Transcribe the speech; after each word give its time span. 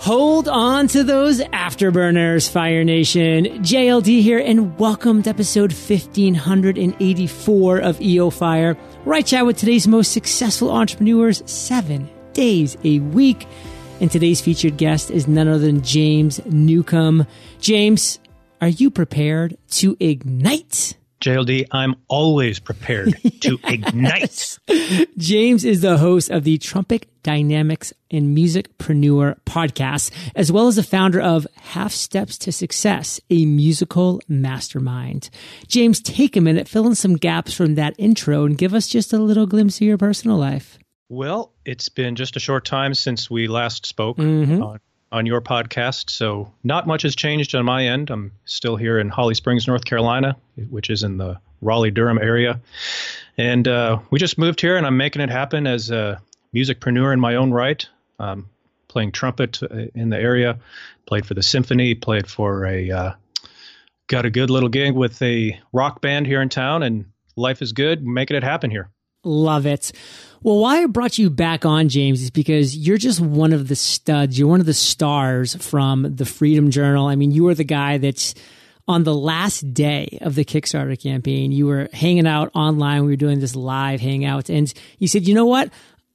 Hold 0.00 0.48
on 0.48 0.88
to 0.88 1.04
those 1.04 1.40
afterburners, 1.40 2.48
Fire 2.48 2.84
Nation. 2.84 3.44
JLD 3.62 4.22
here, 4.22 4.38
and 4.38 4.78
welcome 4.78 5.22
to 5.22 5.28
episode 5.28 5.72
1584 5.72 7.78
of 7.80 8.00
EO 8.00 8.30
Fire, 8.30 8.78
Right 9.04 9.26
chat 9.26 9.44
with 9.44 9.58
today's 9.58 9.86
most 9.86 10.12
successful 10.12 10.70
entrepreneurs 10.70 11.42
seven 11.44 12.08
days 12.32 12.78
a 12.82 13.00
week. 13.00 13.46
And 14.00 14.10
today's 14.10 14.40
featured 14.40 14.78
guest 14.78 15.10
is 15.10 15.28
none 15.28 15.48
other 15.48 15.66
than 15.66 15.82
James 15.82 16.40
Newcomb. 16.46 17.26
James, 17.60 18.20
are 18.62 18.68
you 18.68 18.90
prepared 18.90 19.58
to 19.72 19.98
ignite? 20.00 20.96
JLD, 21.20 21.66
I'm 21.70 21.96
always 22.08 22.58
prepared 22.58 23.14
to 23.40 23.58
ignite. 23.64 24.58
James 25.18 25.66
is 25.66 25.82
the 25.82 25.98
host 25.98 26.30
of 26.30 26.44
the 26.44 26.56
Trumpet 26.56 27.06
Dynamics 27.22 27.92
and 28.10 28.34
Musicpreneur 28.36 29.38
podcast, 29.44 30.10
as 30.34 30.50
well 30.50 30.66
as 30.66 30.76
the 30.76 30.82
founder 30.82 31.20
of 31.20 31.46
Half 31.56 31.92
Steps 31.92 32.38
to 32.38 32.52
Success, 32.52 33.20
a 33.28 33.44
musical 33.44 34.22
mastermind. 34.28 35.28
James, 35.68 36.00
take 36.00 36.36
a 36.36 36.40
minute, 36.40 36.68
fill 36.68 36.86
in 36.86 36.94
some 36.94 37.16
gaps 37.16 37.52
from 37.52 37.74
that 37.74 37.94
intro, 37.98 38.46
and 38.46 38.56
give 38.56 38.72
us 38.72 38.88
just 38.88 39.12
a 39.12 39.18
little 39.18 39.46
glimpse 39.46 39.76
of 39.76 39.82
your 39.82 39.98
personal 39.98 40.38
life. 40.38 40.78
Well, 41.10 41.52
it's 41.66 41.90
been 41.90 42.16
just 42.16 42.36
a 42.36 42.40
short 42.40 42.64
time 42.64 42.94
since 42.94 43.28
we 43.28 43.46
last 43.46 43.84
spoke 43.84 44.16
mm-hmm. 44.16 44.62
on, 44.62 44.80
on 45.12 45.26
your 45.26 45.40
podcast, 45.40 46.10
so 46.10 46.52
not 46.62 46.86
much 46.86 47.02
has 47.02 47.16
changed 47.16 47.54
on 47.54 47.64
my 47.64 47.86
end. 47.86 48.10
I'm 48.10 48.32
still 48.44 48.76
here 48.76 48.98
in 48.98 49.08
Holly 49.08 49.34
Springs, 49.34 49.66
North 49.66 49.84
Carolina, 49.84 50.36
which 50.68 50.90
is 50.90 51.02
in 51.02 51.16
the 51.16 51.40
Raleigh 51.60 51.90
Durham 51.90 52.18
area. 52.18 52.60
And 53.36 53.66
uh, 53.66 53.98
we 54.10 54.18
just 54.18 54.38
moved 54.38 54.60
here, 54.60 54.76
and 54.76 54.86
I'm 54.86 54.96
making 54.96 55.22
it 55.22 55.30
happen 55.30 55.66
as 55.66 55.90
a 55.90 56.20
musicpreneur 56.54 57.12
in 57.12 57.20
my 57.20 57.36
own 57.36 57.50
right. 57.50 57.86
Um, 58.18 58.48
playing 58.88 59.12
trumpet 59.12 59.62
uh, 59.62 59.86
in 59.94 60.10
the 60.10 60.18
area, 60.18 60.58
played 61.06 61.24
for 61.24 61.34
the 61.34 61.42
symphony, 61.42 61.94
played 61.94 62.26
for 62.26 62.66
a, 62.66 62.90
uh, 62.90 63.12
got 64.08 64.26
a 64.26 64.30
good 64.30 64.50
little 64.50 64.68
gig 64.68 64.94
with 64.94 65.20
a 65.22 65.58
rock 65.72 66.00
band 66.00 66.26
here 66.26 66.42
in 66.42 66.48
town, 66.48 66.82
and 66.82 67.06
life 67.36 67.62
is 67.62 67.72
good, 67.72 68.04
making 68.04 68.36
it 68.36 68.42
happen 68.42 68.70
here. 68.70 68.90
Love 69.22 69.66
it. 69.66 69.92
Well, 70.42 70.58
why 70.58 70.82
I 70.82 70.86
brought 70.86 71.18
you 71.18 71.28
back 71.28 71.66
on, 71.66 71.90
James, 71.90 72.22
is 72.22 72.30
because 72.30 72.74
you're 72.74 72.96
just 72.96 73.20
one 73.20 73.52
of 73.52 73.68
the 73.68 73.76
studs. 73.76 74.38
You're 74.38 74.48
one 74.48 74.60
of 74.60 74.66
the 74.66 74.72
stars 74.72 75.54
from 75.56 76.14
the 76.16 76.24
Freedom 76.24 76.70
Journal. 76.70 77.06
I 77.06 77.16
mean, 77.16 77.30
you 77.30 77.44
were 77.44 77.54
the 77.54 77.64
guy 77.64 77.98
that's 77.98 78.34
on 78.88 79.04
the 79.04 79.14
last 79.14 79.74
day 79.74 80.18
of 80.22 80.34
the 80.34 80.44
Kickstarter 80.44 81.00
campaign. 81.00 81.52
You 81.52 81.66
were 81.66 81.88
hanging 81.92 82.26
out 82.26 82.50
online. 82.54 83.02
We 83.04 83.10
were 83.10 83.16
doing 83.16 83.40
this 83.40 83.54
live 83.54 84.00
hangout, 84.00 84.48
and 84.48 84.72
you 84.98 85.08
said, 85.08 85.28
"You 85.28 85.34
know 85.34 85.44
what? 85.44 85.70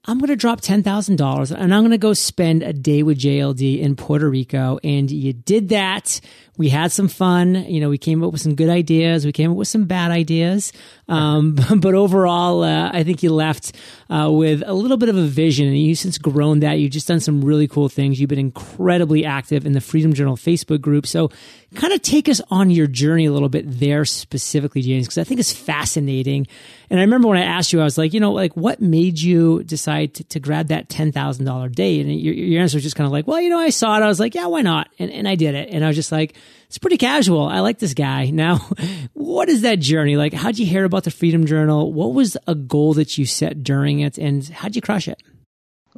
I'm 0.08 0.20
going 0.20 0.30
to 0.30 0.36
drop 0.36 0.62
$10,000 0.62 1.52
and 1.52 1.74
I'm 1.74 1.82
going 1.82 1.92
to 1.92 1.98
go 1.98 2.14
spend 2.14 2.62
a 2.62 2.74
day 2.74 3.02
with 3.02 3.18
JLD 3.18 3.80
in 3.80 3.96
Puerto 3.96 4.30
Rico. 4.30 4.80
And 4.84 5.10
you 5.10 5.34
did 5.34 5.70
that. 5.70 6.22
We 6.58 6.70
had 6.70 6.92
some 6.92 7.08
fun. 7.08 7.56
You 7.56 7.82
know, 7.82 7.90
we 7.90 7.98
came 7.98 8.24
up 8.24 8.32
with 8.32 8.42
some 8.42 8.56
good 8.56 8.70
ideas. 8.70 9.26
We 9.26 9.32
came 9.32 9.52
up 9.52 9.58
with 9.58 9.68
some 9.68 9.86
bad 9.86 10.12
ideas. 10.12 10.72
Um, 11.08 11.56
but 11.78 11.94
overall, 11.94 12.64
uh, 12.64 12.92
I 12.92 13.04
think 13.04 13.24
you 13.24 13.34
left 13.34 13.76
uh, 14.10 14.30
with 14.32 14.64
a 14.66 14.74
little 14.74 14.98
bit 14.98 15.10
of 15.10 15.18
a 15.18 15.26
vision. 15.26 15.68
And 15.68 15.78
you've 15.78 15.98
since 15.98 16.18
grown 16.18 16.62
that. 16.62 16.74
You've 16.74 16.92
just 16.92 17.08
done 17.08 17.20
some 17.20 17.44
really 17.44 17.68
cool 17.68 17.90
things. 17.90 18.20
You've 18.20 18.30
been 18.30 18.40
incredibly 18.40 19.26
active 19.26 19.66
in 19.66 19.74
the 19.74 19.82
Freedom 19.82 20.14
Journal 20.14 20.38
Facebook 20.38 20.82
group. 20.82 21.06
So 21.06 21.30
kind 21.76 21.94
of 21.94 22.02
take 22.02 22.30
us 22.30 22.42
on 22.50 22.70
your 22.70 22.88
journey 22.88 23.26
a 23.26 23.32
little 23.32 23.50
bit 23.50 23.66
there 23.80 24.06
specifically, 24.06 24.82
James, 24.82 25.06
because 25.06 25.18
I 25.18 25.24
think 25.24 25.40
it's 25.40 25.52
fascinating. 25.52 26.48
And 26.90 27.00
I 27.00 27.04
remember 27.04 27.28
when 27.28 27.38
I 27.38 27.44
asked 27.44 27.74
you, 27.74 27.82
I 27.82 27.84
was 27.84 27.98
like, 27.98 28.14
you 28.14 28.20
know, 28.20 28.32
like 28.32 28.56
what 28.56 28.82
made 28.82 29.20
you 29.20 29.64
decide 29.64 30.14
to, 30.16 30.24
to 30.26 30.40
grab 30.40 30.68
that 30.68 30.90
$10,000 30.90 31.76
date? 31.76 32.06
And 32.06 32.20
your, 32.20 32.34
your 32.34 32.62
answer 32.62 32.78
was 32.78 32.84
just 32.84 32.96
kind 32.96 33.06
of 33.06 33.12
like, 33.12 33.28
well, 33.28 33.42
you 33.42 33.50
know, 33.50 33.60
I 33.60 33.70
saw 33.70 33.98
it. 33.98 34.04
I 34.04 34.08
was 34.08 34.20
like, 34.20 34.36
yeah, 34.36 34.48
why 34.48 34.62
not? 34.62 34.90
And, 34.98 35.12
and 35.12 35.28
I 35.28 35.36
did 35.36 35.56
it. 35.56 35.70
And 35.70 35.84
I 35.84 35.88
was 35.88 35.96
just 35.96 36.12
like, 36.12 36.36
it's 36.68 36.78
pretty 36.78 36.98
casual. 36.98 37.48
I 37.48 37.60
like 37.60 37.80
this 37.80 37.94
guy. 37.94 38.30
Now, 38.30 38.58
what 39.14 39.50
is 39.50 39.62
that 39.62 39.80
journey? 39.80 40.18
Like, 40.18 40.34
how'd 40.34 40.58
you 40.58 40.66
hear 40.66 40.86
about 40.86 41.04
the 41.04 41.12
Freedom 41.12 41.46
Journal? 41.46 41.94
What 41.94 42.14
was 42.14 42.38
a 42.48 42.56
goal 42.56 42.94
that 42.96 43.18
you 43.18 43.26
set 43.26 43.64
during 43.64 44.00
it 44.00 44.18
and 44.18 44.48
how'd 44.48 44.76
you 44.76 44.82
crush 44.82 45.08
it? 45.08 45.22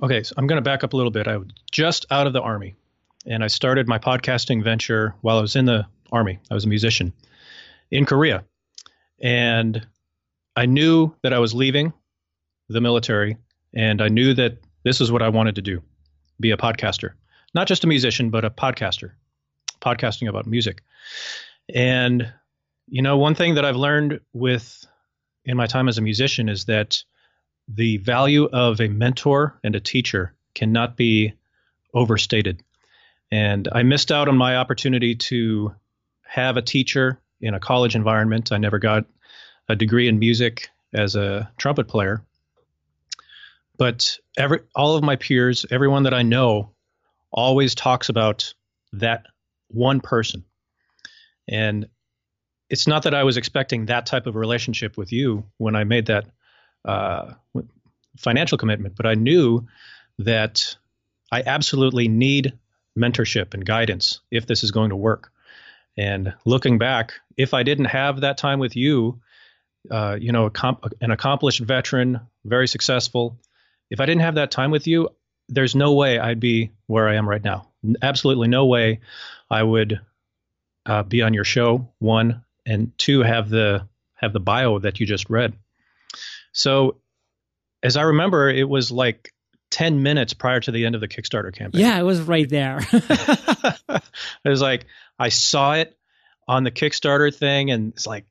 Okay, 0.02 0.24
so 0.24 0.36
I'm 0.38 0.47
going 0.47 0.57
to 0.57 0.63
back 0.63 0.84
up 0.84 0.94
a 0.94 0.97
little 0.97 1.12
bit. 1.12 1.28
I 1.28 1.38
was 1.38 1.47
just 1.72 2.06
out 2.12 2.28
of 2.28 2.34
the 2.34 2.41
Army 2.41 2.75
and 3.25 3.44
I 3.44 3.47
started 3.47 3.88
my 3.88 3.97
podcasting 3.97 4.63
venture 4.63 5.16
while 5.22 5.38
I 5.38 5.41
was 5.41 5.56
in 5.56 5.66
the 5.66 5.88
Army. 6.12 6.40
I 6.52 6.53
was 6.53 6.66
a 6.66 6.69
musician 6.69 7.13
in 7.90 8.06
Korea. 8.06 8.44
And 9.19 9.86
I 10.56 10.66
knew 10.66 11.16
that 11.24 11.34
I 11.34 11.40
was 11.40 11.53
leaving 11.53 11.94
the 12.69 12.81
military 12.81 13.38
and 13.74 14.02
I 14.02 14.09
knew 14.09 14.34
that 14.34 14.57
this 14.84 15.02
is 15.02 15.12
what 15.12 15.22
I 15.22 15.30
wanted 15.30 15.56
to 15.56 15.62
do 15.62 15.81
be 16.40 16.52
a 16.52 16.57
podcaster. 16.57 17.12
Not 17.56 17.68
just 17.68 17.84
a 17.84 17.88
musician, 17.88 18.30
but 18.30 18.46
a 18.46 18.50
podcaster, 18.50 19.13
podcasting 19.81 20.27
about 20.27 20.47
music. 20.47 20.83
And, 21.73 22.31
you 22.88 23.01
know, 23.01 23.17
one 23.17 23.35
thing 23.35 23.55
that 23.55 23.65
I've 23.65 23.75
learned 23.75 24.19
with 24.33 24.85
in 25.45 25.57
my 25.57 25.67
time 25.67 25.88
as 25.88 25.97
a 25.97 26.01
musician 26.01 26.49
is 26.49 26.65
that 26.65 27.03
the 27.67 27.97
value 27.97 28.45
of 28.45 28.79
a 28.79 28.88
mentor 28.88 29.59
and 29.63 29.75
a 29.75 29.79
teacher 29.79 30.33
cannot 30.53 30.95
be 30.95 31.33
overstated. 31.93 32.63
And 33.31 33.67
I 33.71 33.83
missed 33.83 34.11
out 34.11 34.29
on 34.29 34.38
my 34.38 34.55
opportunity 34.55 35.15
to 35.15 35.73
have 36.25 36.57
a 36.57 36.61
teacher 36.61 37.19
in 37.41 37.53
a 37.53 37.59
college 37.59 37.95
environment. 37.95 38.51
I 38.51 38.57
never 38.57 38.79
got 38.79 39.05
a 39.67 39.75
degree 39.75 40.07
in 40.07 40.19
music 40.19 40.69
as 40.94 41.15
a 41.15 41.51
trumpet 41.57 41.88
player. 41.88 42.23
But 43.77 44.17
every 44.38 44.59
all 44.75 44.95
of 44.95 45.03
my 45.03 45.17
peers, 45.17 45.65
everyone 45.69 46.03
that 46.03 46.13
I 46.13 46.23
know, 46.23 46.71
always 47.31 47.75
talks 47.75 48.09
about 48.09 48.53
that 48.94 49.27
one 49.69 50.01
person. 50.01 50.44
And 51.47 51.88
it's 52.69 52.88
not 52.88 53.03
that 53.03 53.13
I 53.13 53.23
was 53.23 53.38
expecting 53.38 53.85
that 53.85 54.05
type 54.05 54.28
of 54.28 54.35
relationship 54.35 54.97
with 54.97 55.11
you 55.11 55.45
when 55.57 55.75
I 55.75 55.83
made 55.83 56.07
that 56.07 56.25
uh, 56.83 57.33
financial 58.17 58.57
commitment, 58.57 58.95
but 58.95 59.06
I 59.06 59.13
knew 59.13 59.67
that 60.19 60.75
I 61.31 61.44
absolutely 61.45 62.07
need 62.07 62.53
mentorship 62.97 63.53
and 63.53 63.66
guidance 63.66 64.22
if 64.31 64.45
this 64.45 64.63
is 64.63 64.72
going 64.72 64.89
to 64.89 64.95
work. 64.95 65.31
And 65.95 66.33
looking 66.45 66.77
back, 66.77 67.13
if 67.38 67.53
I 67.53 67.63
didn't 67.63 67.85
have 67.85 68.22
that 68.22 68.38
time 68.38 68.59
with 68.59 68.75
you, 68.75 69.19
uh, 69.89 70.17
you 70.19 70.31
know, 70.31 70.51
an 71.01 71.11
accomplished 71.11 71.59
veteran, 71.59 72.19
very 72.45 72.67
successful, 72.67 73.38
if 73.89 74.00
I 74.00 74.06
didn't 74.06 74.22
have 74.22 74.35
that 74.35 74.51
time 74.51 74.72
with 74.72 74.88
you, 74.88 75.09
there's 75.50 75.75
no 75.75 75.94
way 75.94 76.19
I'd 76.19 76.39
be 76.39 76.72
where 76.88 77.07
I 77.07 77.16
am 77.16 77.27
right 77.27 77.44
now. 77.44 77.69
Absolutely 78.01 78.47
no 78.47 78.66
way 78.66 79.00
I 79.50 79.63
would 79.63 80.00
uh, 80.85 81.03
be 81.03 81.22
on 81.22 81.34
your 81.34 81.44
show. 81.44 81.94
One 82.00 82.44
and 82.66 82.91
two, 82.97 83.22
have 83.22 83.50
the 83.50 83.88
have 84.16 84.34
the 84.34 84.40
bio 84.40 84.80
that 84.80 85.00
you 85.00 85.06
just 85.06 85.30
read. 85.30 85.53
So, 86.52 86.97
as 87.84 87.97
I 87.97 88.03
remember, 88.03 88.50
it 88.50 88.68
was 88.68 88.91
like 88.91 89.31
10 89.72 90.02
minutes 90.02 90.34
prior 90.34 90.59
to 90.59 90.72
the 90.72 90.86
end 90.86 90.96
of 90.96 91.02
the 91.02 91.07
Kickstarter 91.07 91.53
campaign. 91.53 91.81
Yeah, 91.81 92.00
it 92.00 92.03
was 92.03 92.22
right 92.22 92.50
there. 92.50 92.80
it 92.91 94.02
was 94.44 94.62
like, 94.62 94.86
I 95.19 95.30
saw 95.30 95.75
it 95.75 95.96
on 96.47 96.63
the 96.63 96.72
Kickstarter 96.72 97.34
thing, 97.34 97.69
and 97.69 97.94
it's 97.94 98.07
like 98.07 98.25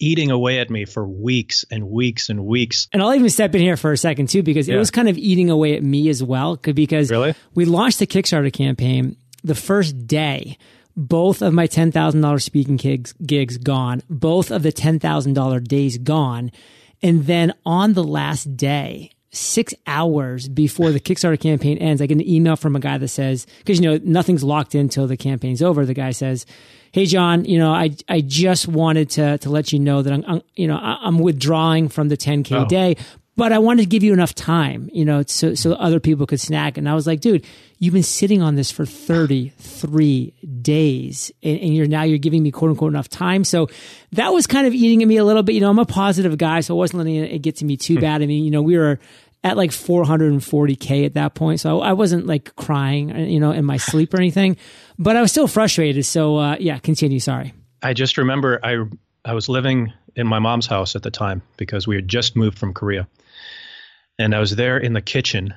eating 0.00 0.30
away 0.30 0.58
at 0.58 0.70
me 0.70 0.86
for 0.86 1.06
weeks 1.06 1.64
and 1.70 1.88
weeks 1.88 2.28
and 2.30 2.44
weeks. 2.44 2.88
And 2.92 3.02
I'll 3.02 3.14
even 3.14 3.28
step 3.28 3.54
in 3.54 3.60
here 3.60 3.76
for 3.76 3.92
a 3.92 3.96
second, 3.96 4.30
too, 4.30 4.42
because 4.42 4.66
yeah. 4.66 4.76
it 4.76 4.78
was 4.78 4.90
kind 4.90 5.08
of 5.08 5.18
eating 5.18 5.50
away 5.50 5.76
at 5.76 5.82
me 5.82 6.08
as 6.08 6.22
well. 6.22 6.56
Because 6.56 7.10
really? 7.10 7.34
we 7.54 7.66
launched 7.66 7.98
the 7.98 8.06
Kickstarter 8.06 8.52
campaign 8.52 9.16
the 9.42 9.54
first 9.54 10.06
day. 10.06 10.58
Both 10.96 11.40
of 11.40 11.54
my 11.54 11.66
$10,000 11.66 12.42
speaking 12.42 12.76
gigs, 12.76 13.14
gigs 13.24 13.56
gone, 13.58 14.02
both 14.10 14.50
of 14.50 14.62
the 14.62 14.72
$10,000 14.72 15.68
days 15.68 15.98
gone. 15.98 16.50
And 17.02 17.26
then 17.26 17.54
on 17.64 17.94
the 17.94 18.04
last 18.04 18.56
day, 18.56 19.12
six 19.32 19.72
hours 19.86 20.48
before 20.48 20.90
the 20.90 21.00
Kickstarter 21.00 21.38
campaign 21.38 21.78
ends, 21.78 22.02
I 22.02 22.06
get 22.06 22.16
an 22.16 22.28
email 22.28 22.56
from 22.56 22.76
a 22.76 22.80
guy 22.80 22.98
that 22.98 23.08
says, 23.08 23.46
because 23.58 23.80
you 23.80 23.88
know 23.88 24.00
nothing's 24.02 24.42
locked 24.42 24.74
in 24.74 24.82
until 24.82 25.06
the 25.06 25.16
campaign's 25.16 25.62
over. 25.62 25.86
The 25.86 25.94
guy 25.94 26.10
says, 26.10 26.46
"Hey 26.92 27.06
John, 27.06 27.44
you 27.44 27.58
know 27.58 27.72
I 27.72 27.90
I 28.08 28.20
just 28.20 28.68
wanted 28.68 29.10
to 29.10 29.38
to 29.38 29.50
let 29.50 29.72
you 29.72 29.78
know 29.78 30.02
that 30.02 30.12
I'm, 30.12 30.24
I'm 30.26 30.42
you 30.56 30.66
know 30.66 30.76
I'm 30.76 31.18
withdrawing 31.18 31.88
from 31.88 32.08
the 32.08 32.16
10k 32.16 32.52
oh. 32.52 32.66
day, 32.66 32.96
but 33.40 33.52
I 33.52 33.58
wanted 33.58 33.82
to 33.82 33.88
give 33.88 34.02
you 34.02 34.12
enough 34.12 34.34
time, 34.34 34.90
you 34.92 35.04
know, 35.04 35.22
so 35.26 35.54
so 35.54 35.72
other 35.72 35.98
people 35.98 36.26
could 36.26 36.40
snack." 36.40 36.76
And 36.76 36.88
I 36.88 36.94
was 36.94 37.06
like, 37.06 37.20
"Dude, 37.20 37.46
you've 37.80 37.94
been 37.94 38.02
sitting 38.02 38.42
on 38.42 38.54
this 38.54 38.70
for 38.70 38.84
33 38.86 40.34
days 40.60 41.32
and, 41.42 41.58
and, 41.58 41.74
you're 41.74 41.86
now 41.86 42.02
you're 42.02 42.18
giving 42.18 42.42
me 42.42 42.50
quote 42.50 42.70
unquote 42.70 42.92
enough 42.92 43.08
time. 43.08 43.42
So 43.42 43.68
that 44.12 44.32
was 44.32 44.46
kind 44.46 44.66
of 44.66 44.74
eating 44.74 45.02
at 45.02 45.08
me 45.08 45.16
a 45.16 45.24
little 45.24 45.42
bit. 45.42 45.54
You 45.54 45.62
know 45.62 45.70
i'm 45.70 45.78
a 45.78 45.86
positive 45.86 46.38
guy 46.38 46.60
so 46.60 46.74
i 46.74 46.78
wasn't 46.78 46.98
letting 46.98 47.16
it 47.16 47.38
get 47.40 47.56
to 47.56 47.64
me 47.64 47.76
too 47.76 47.94
hmm. 47.94 48.00
bad. 48.00 48.22
I 48.22 48.26
mean 48.26 48.44
you 48.44 48.50
know 48.50 48.62
we 48.62 48.78
were 48.78 49.00
at 49.42 49.56
like 49.56 49.70
440k 49.70 51.06
at 51.06 51.14
that 51.14 51.34
point 51.34 51.60
so 51.60 51.80
i 51.80 51.94
wasn't 51.94 52.26
like 52.26 52.54
crying 52.56 53.08
you 53.30 53.40
know 53.40 53.52
in 53.52 53.64
my 53.64 53.76
sleep 53.90 54.12
or 54.12 54.18
anything 54.18 54.58
but 54.98 55.16
i 55.16 55.22
was 55.22 55.32
still 55.32 55.48
frustrated. 55.48 56.04
So 56.04 56.36
uh, 56.36 56.56
yeah 56.60 56.78
continue. 56.78 57.18
Sorry. 57.18 57.54
I 57.82 57.94
just 57.94 58.18
remember 58.18 58.60
i 58.62 58.84
i 59.24 59.32
was 59.32 59.48
living 59.48 59.92
in 60.16 60.26
my 60.26 60.38
mom's 60.38 60.66
house 60.66 60.94
at 60.94 61.02
the 61.02 61.10
time 61.10 61.40
because 61.56 61.86
we 61.86 61.96
had 61.96 62.06
just 62.06 62.36
moved 62.36 62.58
from 62.58 62.74
korea 62.74 63.08
and 64.20 64.34
i 64.34 64.38
was 64.38 64.54
there 64.54 64.78
in 64.78 64.92
the 64.92 65.02
kitchen 65.02 65.54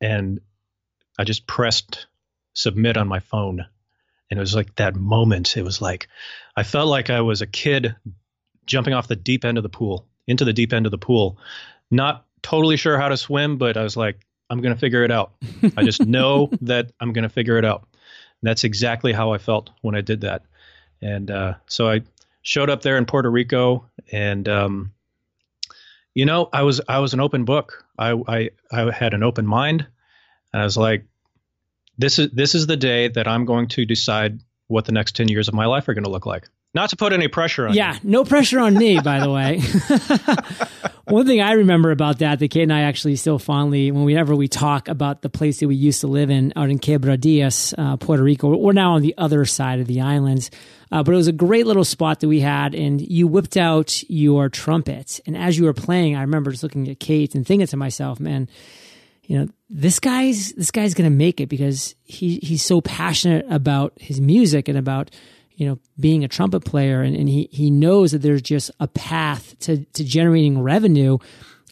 and 0.00 0.40
I 1.18 1.24
just 1.24 1.46
pressed 1.46 2.06
submit 2.54 2.96
on 2.96 3.08
my 3.08 3.20
phone. 3.20 3.64
And 4.30 4.38
it 4.38 4.40
was 4.40 4.54
like 4.54 4.74
that 4.76 4.96
moment. 4.96 5.56
It 5.56 5.62
was 5.62 5.80
like 5.80 6.08
I 6.56 6.62
felt 6.62 6.88
like 6.88 7.10
I 7.10 7.20
was 7.20 7.42
a 7.42 7.46
kid 7.46 7.94
jumping 8.66 8.94
off 8.94 9.08
the 9.08 9.16
deep 9.16 9.44
end 9.44 9.58
of 9.58 9.62
the 9.62 9.68
pool 9.68 10.06
into 10.26 10.44
the 10.44 10.52
deep 10.52 10.72
end 10.72 10.86
of 10.86 10.92
the 10.92 10.98
pool, 10.98 11.38
not 11.90 12.26
totally 12.42 12.76
sure 12.76 12.98
how 12.98 13.08
to 13.08 13.16
swim, 13.16 13.58
but 13.58 13.76
I 13.76 13.82
was 13.82 13.96
like, 13.96 14.26
I'm 14.48 14.60
going 14.60 14.74
to 14.74 14.80
figure 14.80 15.04
it 15.04 15.10
out. 15.10 15.32
I 15.76 15.84
just 15.84 16.04
know 16.04 16.50
that 16.62 16.92
I'm 17.00 17.12
going 17.12 17.24
to 17.24 17.28
figure 17.28 17.58
it 17.58 17.64
out. 17.64 17.86
And 18.40 18.48
that's 18.48 18.64
exactly 18.64 19.12
how 19.12 19.32
I 19.32 19.38
felt 19.38 19.70
when 19.82 19.94
I 19.94 20.00
did 20.00 20.22
that. 20.22 20.44
And 21.00 21.30
uh, 21.30 21.54
so 21.66 21.90
I 21.90 22.02
showed 22.42 22.70
up 22.70 22.82
there 22.82 22.96
in 22.96 23.06
Puerto 23.06 23.30
Rico, 23.30 23.86
and 24.10 24.48
um, 24.48 24.92
you 26.14 26.26
know, 26.26 26.48
I 26.52 26.62
was 26.62 26.80
I 26.88 26.98
was 26.98 27.14
an 27.14 27.20
open 27.20 27.44
book. 27.44 27.84
I, 27.98 28.12
I 28.12 28.50
I 28.70 28.90
had 28.90 29.14
an 29.14 29.22
open 29.22 29.46
mind, 29.46 29.86
and 30.52 30.62
I 30.62 30.64
was 30.64 30.76
like, 30.76 31.06
this 31.98 32.18
is 32.18 32.30
this 32.32 32.54
is 32.54 32.66
the 32.66 32.76
day 32.76 33.08
that 33.08 33.26
I'm 33.26 33.44
going 33.44 33.68
to 33.68 33.84
decide 33.84 34.40
what 34.66 34.84
the 34.84 34.92
next 34.92 35.16
ten 35.16 35.28
years 35.28 35.48
of 35.48 35.54
my 35.54 35.66
life 35.66 35.88
are 35.88 35.94
going 35.94 36.04
to 36.04 36.10
look 36.10 36.26
like. 36.26 36.48
Not 36.74 36.90
to 36.90 36.96
put 36.96 37.12
any 37.12 37.28
pressure 37.28 37.68
on. 37.68 37.74
Yeah, 37.74 37.94
you. 37.94 38.00
no 38.04 38.24
pressure 38.24 38.60
on 38.60 38.74
me, 38.74 38.98
by 39.00 39.20
the 39.20 39.30
way. 39.30 39.60
One 41.06 41.26
thing 41.26 41.40
I 41.40 41.52
remember 41.52 41.90
about 41.90 42.20
that, 42.20 42.38
that 42.38 42.48
Kate 42.48 42.62
and 42.62 42.72
I 42.72 42.82
actually 42.82 43.16
still 43.16 43.40
fondly, 43.40 43.90
whenever 43.90 44.36
we 44.36 44.46
talk 44.46 44.86
about 44.86 45.20
the 45.20 45.28
place 45.28 45.58
that 45.58 45.66
we 45.66 45.74
used 45.74 46.00
to 46.02 46.06
live 46.06 46.30
in 46.30 46.52
out 46.54 46.70
in 46.70 46.78
Quebradillas, 46.78 47.74
uh, 47.76 47.96
Puerto 47.96 48.22
Rico, 48.22 48.56
we're 48.56 48.72
now 48.72 48.92
on 48.92 49.02
the 49.02 49.14
other 49.18 49.44
side 49.44 49.80
of 49.80 49.88
the 49.88 50.00
islands. 50.00 50.50
Uh, 50.92 51.02
but 51.02 51.12
it 51.12 51.16
was 51.16 51.26
a 51.26 51.32
great 51.32 51.66
little 51.66 51.84
spot 51.84 52.20
that 52.20 52.28
we 52.28 52.40
had, 52.40 52.74
and 52.74 53.00
you 53.00 53.26
whipped 53.26 53.56
out 53.56 54.02
your 54.08 54.48
trumpet. 54.48 55.20
And 55.26 55.36
as 55.36 55.58
you 55.58 55.64
were 55.64 55.72
playing, 55.72 56.14
I 56.14 56.20
remember 56.20 56.50
just 56.50 56.62
looking 56.62 56.88
at 56.88 57.00
Kate 57.00 57.34
and 57.34 57.46
thinking 57.46 57.66
to 57.66 57.76
myself, 57.76 58.20
man, 58.20 58.48
you 59.24 59.38
know, 59.38 59.48
this 59.70 59.98
guy's 59.98 60.52
this 60.52 60.70
guy's 60.70 60.94
gonna 60.94 61.10
make 61.10 61.40
it 61.40 61.48
because 61.48 61.94
he 62.04 62.38
he's 62.42 62.62
so 62.62 62.80
passionate 62.80 63.46
about 63.48 63.94
his 63.96 64.20
music 64.20 64.68
and 64.68 64.76
about 64.76 65.10
you 65.62 65.68
know, 65.68 65.78
being 66.00 66.24
a 66.24 66.28
trumpet 66.28 66.64
player 66.64 67.02
and, 67.02 67.14
and 67.14 67.28
he, 67.28 67.48
he 67.52 67.70
knows 67.70 68.10
that 68.10 68.18
there's 68.18 68.42
just 68.42 68.72
a 68.80 68.88
path 68.88 69.56
to, 69.60 69.84
to 69.84 70.02
generating 70.02 70.60
revenue. 70.60 71.18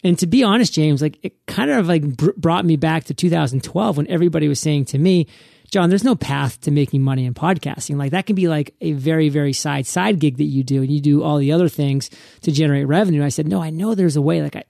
And 0.05 0.17
to 0.21 0.29
be 0.29 0.45
honest, 0.45 0.73
James, 0.73 1.03
like 1.03 1.19
it 1.25 1.45
kind 1.47 1.73
of 1.73 1.89
like 1.89 2.17
br- 2.17 2.31
brought 2.37 2.65
me 2.65 2.77
back 2.77 3.05
to 3.05 3.15
2012 3.15 3.97
when 3.97 4.09
everybody 4.09 4.47
was 4.47 4.61
saying 4.61 4.85
to 4.87 4.99
me, 4.99 5.27
John, 5.73 5.89
there's 5.89 6.05
no 6.05 6.15
path 6.15 6.61
to 6.61 6.71
making 6.71 7.03
money 7.03 7.25
in 7.25 7.35
podcasting. 7.35 7.97
Like 7.97 8.13
that 8.13 8.27
can 8.27 8.37
be 8.37 8.47
like 8.47 8.77
a 8.81 8.93
very, 8.93 9.29
very 9.29 9.53
side 9.53 9.89
side 9.89 10.21
gig 10.21 10.37
that 10.37 10.45
you 10.45 10.63
do 10.63 10.83
and 10.83 10.91
you 10.93 11.01
do 11.01 11.25
all 11.25 11.39
the 11.39 11.51
other 11.51 11.69
things 11.69 12.11
to 12.43 12.53
generate 12.53 12.87
revenue. 12.87 13.25
I 13.25 13.29
said, 13.31 13.49
no, 13.49 13.61
I 13.61 13.71
know 13.71 13.97
there's 13.97 14.17
a 14.17 14.23
way. 14.23 14.41
Like 14.41 14.55
I, 14.55 14.65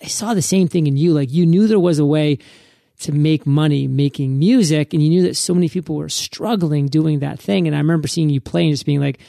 I 0.00 0.06
saw 0.06 0.32
the 0.32 0.42
same 0.42 0.68
thing 0.68 0.86
in 0.86 0.96
you. 0.96 1.12
Like 1.12 1.32
you 1.32 1.44
knew 1.44 1.66
there 1.66 1.80
was 1.80 1.98
a 1.98 2.06
way 2.06 2.38
to 3.00 3.12
make 3.12 3.46
money 3.46 3.88
making 3.88 4.38
music 4.38 4.92
and 4.92 5.02
you 5.02 5.08
knew 5.08 5.22
that 5.22 5.36
so 5.36 5.54
many 5.54 5.68
people 5.68 5.96
were 5.96 6.08
struggling 6.08 6.86
doing 6.86 7.20
that 7.20 7.38
thing. 7.38 7.66
And 7.66 7.74
i 7.74 7.78
remember 7.78 8.08
seeing 8.08 8.30
you 8.30 8.40
play 8.40 8.64
and 8.64 8.72
just 8.72 8.86
being 8.86 9.00
like 9.00 9.20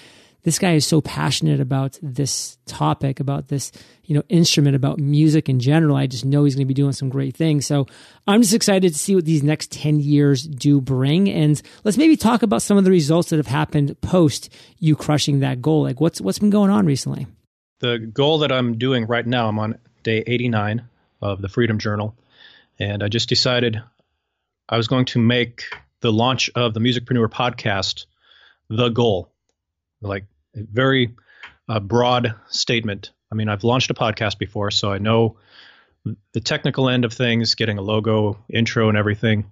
this 0.44 0.58
guy 0.58 0.74
is 0.74 0.86
so 0.86 1.02
passionate 1.02 1.60
about 1.60 2.00
this 2.02 2.58
topic 2.66 3.20
about 3.20 3.48
this 3.48 3.72
you 4.04 4.16
know 4.16 4.24
instrument 4.30 4.76
about 4.76 5.00
music 5.00 5.48
in 5.50 5.60
general. 5.60 5.96
I 5.96 6.08
just 6.08 6.26
know 6.26 6.44
he's 6.44 6.56
going 6.56 6.66
to 6.66 6.68
be 6.68 6.74
doing 6.74 6.94
some 6.94 7.10
great 7.10 7.36
things. 7.36 7.66
So 7.66 7.88
i'm 8.28 8.42
just 8.42 8.54
excited 8.54 8.92
to 8.92 9.00
see 9.00 9.16
what 9.16 9.26
these 9.26 9.44
next 9.44 9.72
10 9.72 10.00
years 10.00 10.44
do 10.44 10.82
bring. 10.82 11.30
And 11.30 11.62
let's 11.84 11.98
maybe 11.98 12.18
talk 12.18 12.44
about 12.44 12.62
some 12.62 12.78
of 12.78 12.84
the 12.84 12.92
results 12.92 13.30
that 13.30 13.38
have 13.38 13.48
happened 13.48 14.00
post 14.02 14.54
you 14.80 14.96
crushing 14.96 15.40
that 15.40 15.62
goal. 15.62 15.84
Like 15.84 16.02
what's 16.02 16.20
what's 16.20 16.40
been 16.40 16.50
going 16.50 16.72
on 16.72 16.86
recently? 16.86 17.28
The 17.80 17.98
goal 18.00 18.40
that 18.40 18.52
i'm 18.52 18.78
doing 18.78 19.08
right 19.08 19.26
now 19.26 19.48
i'm 19.48 19.60
on 19.60 19.78
day 20.04 20.24
89 20.26 20.84
of 21.22 21.42
the 21.42 21.50
freedom 21.50 21.78
journal 21.78 22.16
and 22.81 23.04
I 23.04 23.10
just 23.10 23.30
decided 23.30 23.80
I 24.68 24.75
was 24.75 24.88
going 24.88 25.06
to 25.06 25.19
make 25.19 25.66
the 26.00 26.12
launch 26.12 26.50
of 26.56 26.74
the 26.74 26.80
Musicpreneur 26.80 27.30
podcast 27.30 28.07
the 28.69 28.89
goal. 28.89 29.31
Like 30.01 30.25
a 30.56 30.63
very 30.63 31.13
uh, 31.69 31.80
broad 31.80 32.33
statement. 32.48 33.12
I 33.31 33.36
mean, 33.36 33.50
I've 33.50 33.63
launched 33.63 33.92
a 33.92 33.94
podcast 33.94 34.39
before, 34.39 34.72
so 34.72 34.92
I 34.92 34.98
know 34.98 35.38
the 36.33 36.42
technical 36.42 36.89
end 36.89 37.06
of 37.06 37.13
things, 37.13 37.54
getting 37.54 37.78
a 37.78 37.83
logo, 37.83 38.44
intro, 38.50 38.89
and 38.89 38.98
everything. 38.98 39.51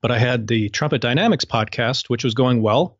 But 0.00 0.10
I 0.10 0.18
had 0.18 0.46
the 0.46 0.70
Trumpet 0.70 1.02
Dynamics 1.02 1.44
podcast, 1.44 2.08
which 2.08 2.24
was 2.24 2.32
going 2.32 2.62
well. 2.62 2.96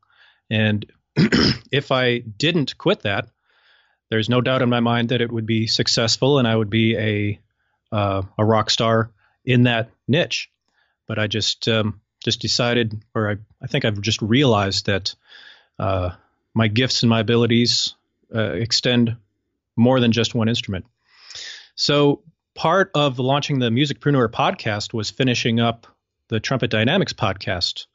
And 0.50 0.84
if 1.16 1.92
I 1.92 2.18
didn't 2.18 2.76
quit 2.76 3.00
that, 3.04 3.30
there's 4.10 4.28
no 4.28 4.42
doubt 4.42 4.60
in 4.60 4.68
my 4.68 4.80
mind 4.80 5.08
that 5.08 5.22
it 5.22 5.32
would 5.32 5.46
be 5.46 5.66
successful 5.66 6.38
and 6.38 6.46
I 6.46 6.54
would 6.54 6.68
be 6.68 6.94
a 6.98 7.40
uh, 7.92 8.22
a 8.36 8.44
rock 8.44 8.70
star 8.70 9.10
in 9.44 9.64
that 9.64 9.90
niche. 10.06 10.50
But 11.06 11.18
I 11.18 11.26
just 11.26 11.68
um, 11.68 12.00
just 12.22 12.40
decided, 12.40 13.02
or 13.14 13.30
I, 13.30 13.36
I 13.62 13.66
think 13.66 13.84
I've 13.84 14.00
just 14.00 14.20
realized 14.20 14.86
that 14.86 15.14
uh, 15.78 16.10
my 16.54 16.68
gifts 16.68 17.02
and 17.02 17.10
my 17.10 17.20
abilities 17.20 17.94
uh, 18.34 18.52
extend 18.52 19.16
more 19.76 20.00
than 20.00 20.12
just 20.12 20.34
one 20.34 20.48
instrument. 20.48 20.86
So 21.76 22.22
part 22.54 22.90
of 22.94 23.18
launching 23.18 23.60
the 23.60 23.70
Musicpreneur 23.70 24.28
podcast 24.28 24.92
was 24.92 25.10
finishing 25.10 25.60
up 25.60 25.86
the 26.28 26.40
Trumpet 26.40 26.70
Dynamics 26.70 27.12
podcast 27.12 27.86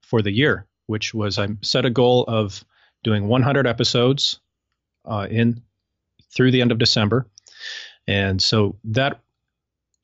for 0.00 0.22
the 0.22 0.30
year, 0.30 0.66
which 0.86 1.12
was 1.12 1.38
I 1.38 1.48
set 1.62 1.84
a 1.84 1.90
goal 1.90 2.24
of 2.26 2.64
doing 3.02 3.26
100 3.26 3.66
episodes 3.66 4.38
uh, 5.04 5.26
in 5.28 5.62
through 6.30 6.52
the 6.52 6.62
end 6.62 6.72
of 6.72 6.78
December, 6.78 7.26
and 8.06 8.40
so 8.40 8.76
that 8.84 9.20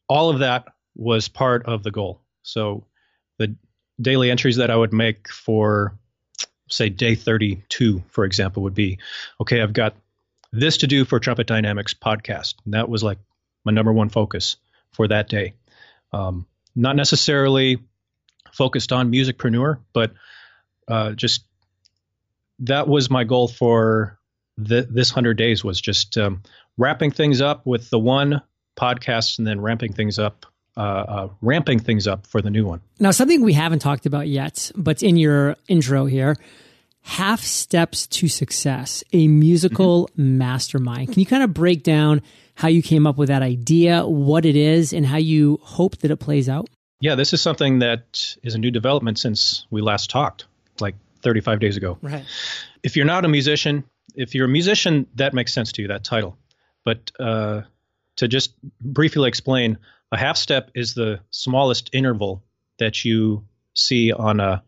all 0.08 0.31
of 0.31 0.40
that 0.40 0.66
was 0.94 1.28
part 1.28 1.66
of 1.66 1.82
the 1.82 1.90
goal. 1.90 2.20
So 2.43 2.84
the 3.38 3.56
daily 4.00 4.31
entries 4.31 4.56
that 4.56 4.70
I 4.70 4.76
would 4.76 4.93
make 4.93 5.28
for, 5.28 5.99
say, 6.69 6.88
day 6.88 7.14
32, 7.14 8.02
for 8.08 8.25
example, 8.25 8.64
would 8.64 8.75
be 8.75 8.99
okay, 9.40 9.60
I've 9.60 9.72
got 9.72 9.94
this 10.52 10.78
to 10.78 10.87
do 10.87 11.04
for 11.04 11.19
Trumpet 11.19 11.46
Dynamics 11.46 11.94
podcast. 11.94 12.54
And 12.64 12.75
that 12.75 12.88
was 12.88 13.02
like 13.02 13.19
my 13.64 13.72
number 13.72 13.93
one 13.93 14.10
focus 14.10 14.56
for 14.93 15.08
that 15.08 15.28
day. 15.28 15.54
Um, 16.12 16.46
not 16.76 16.96
necessarily 16.96 17.78
focused 18.52 18.93
on 18.93 19.10
musicpreneur, 19.10 19.78
but 19.93 20.12
uh, 20.88 21.12
just 21.12 21.44
that 22.60 22.87
was 22.87 23.10
my 23.10 23.25
goal 23.25 23.48
for 23.48 24.19
this 24.58 25.12
100 25.12 25.34
days 25.34 25.64
was 25.64 25.81
just 25.81 26.16
um, 26.19 26.43
wrapping 26.76 27.10
things 27.10 27.40
up 27.40 27.66
with 27.66 27.88
the 27.90 27.98
one 27.98 28.43
podcasts 28.76 29.38
and 29.38 29.46
then 29.46 29.60
ramping 29.60 29.92
things 29.92 30.19
up 30.19 30.46
uh, 30.76 30.80
uh, 30.80 31.28
ramping 31.42 31.78
things 31.78 32.06
up 32.06 32.26
for 32.26 32.40
the 32.40 32.48
new 32.48 32.64
one. 32.64 32.80
Now, 32.98 33.10
something 33.10 33.42
we 33.42 33.52
haven't 33.52 33.80
talked 33.80 34.06
about 34.06 34.28
yet, 34.28 34.72
but 34.74 35.02
in 35.02 35.19
your 35.19 35.56
intro 35.69 36.06
here, 36.06 36.36
half 37.02 37.41
steps 37.41 38.06
to 38.06 38.29
success, 38.29 39.05
a 39.12 39.29
musical 39.29 40.08
mm-hmm. 40.12 40.38
mastermind. 40.38 41.12
Can 41.12 41.20
you 41.20 41.26
kind 41.26 41.43
of 41.43 41.52
break 41.52 41.82
down 41.82 42.22
how 42.55 42.69
you 42.69 42.82
came 42.82 43.06
up 43.06 43.19
with 43.19 43.29
that 43.29 43.43
idea, 43.43 44.06
what 44.06 44.46
it 44.46 44.56
is, 44.56 44.93
and 44.93 45.05
how 45.05 45.19
you 45.19 45.58
hope 45.62 45.98
that 45.98 46.10
it 46.10 46.17
plays 46.17 46.48
out? 46.48 46.69
Yeah, 47.00 47.17
this 47.17 47.32
is 47.32 47.43
something 47.43 47.81
that 47.81 48.36
is 48.43 48.55
a 48.55 48.58
new 48.58 48.70
development 48.70 49.19
since 49.19 49.67
we 49.70 49.82
last 49.82 50.08
talked, 50.08 50.46
like 50.81 50.94
35 51.22 51.58
days 51.60 51.76
ago. 51.76 51.98
Right. 52.00 52.24
If 52.82 52.96
you're 52.96 53.05
not 53.05 53.24
a 53.24 53.29
musician, 53.29 53.84
if 54.14 54.34
you're 54.34 54.46
a 54.46 54.48
musician, 54.48 55.06
that 55.17 55.34
makes 55.34 55.52
sense 55.52 55.72
to 55.72 55.82
you, 55.82 55.88
that 55.88 56.05
title. 56.05 56.38
But 56.84 57.10
uh, 57.19 57.62
to 58.16 58.28
just 58.28 58.54
briefly 58.81 59.28
explain, 59.28 59.78
a 60.10 60.16
half 60.16 60.36
step 60.36 60.70
is 60.74 60.94
the 60.94 61.20
smallest 61.31 61.90
interval 61.92 62.42
that 62.78 63.04
you 63.04 63.44
see 63.74 64.12
on 64.12 64.40
a 64.40 64.62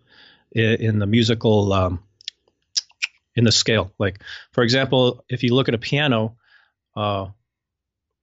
in 0.52 1.00
the 1.00 1.06
musical 1.06 1.72
um, 1.72 2.02
in 3.34 3.44
the 3.44 3.52
scale. 3.52 3.92
Like 3.98 4.20
for 4.52 4.62
example, 4.62 5.24
if 5.28 5.42
you 5.42 5.54
look 5.54 5.68
at 5.68 5.74
a 5.74 5.78
piano, 5.78 6.36
uh, 6.96 7.26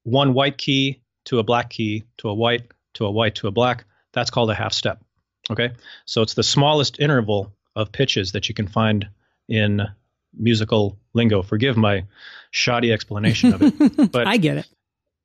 one 0.03 0.33
white 0.33 0.57
key 0.57 1.01
to 1.25 1.39
a 1.39 1.43
black 1.43 1.69
key 1.69 2.05
to 2.17 2.29
a 2.29 2.33
white 2.33 2.71
to 2.95 3.05
a 3.05 3.11
white 3.11 3.35
to 3.35 3.47
a 3.47 3.51
black, 3.51 3.85
that's 4.13 4.29
called 4.29 4.49
a 4.49 4.55
half 4.55 4.73
step. 4.73 5.03
Okay, 5.49 5.71
so 6.05 6.21
it's 6.21 6.33
the 6.33 6.43
smallest 6.43 6.99
interval 6.99 7.53
of 7.75 7.91
pitches 7.91 8.31
that 8.31 8.47
you 8.47 8.55
can 8.55 8.67
find 8.67 9.07
in 9.47 9.81
musical 10.37 10.97
lingo. 11.13 11.41
Forgive 11.41 11.77
my 11.77 12.05
shoddy 12.51 12.91
explanation 12.91 13.53
of 13.53 13.61
it, 13.61 14.11
but 14.11 14.27
I 14.27 14.37
get 14.37 14.57
it. 14.57 14.67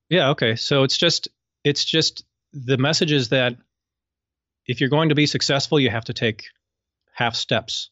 Yeah, 0.08 0.30
okay. 0.30 0.56
So 0.56 0.84
it's 0.84 0.96
just 0.96 1.28
it's 1.64 1.84
just 1.84 2.24
the 2.52 2.78
message 2.78 3.12
is 3.12 3.30
that 3.30 3.56
if 4.66 4.80
you're 4.80 4.90
going 4.90 5.08
to 5.10 5.14
be 5.14 5.26
successful, 5.26 5.80
you 5.80 5.90
have 5.90 6.04
to 6.04 6.12
take 6.12 6.44
half 7.12 7.34
steps. 7.34 7.90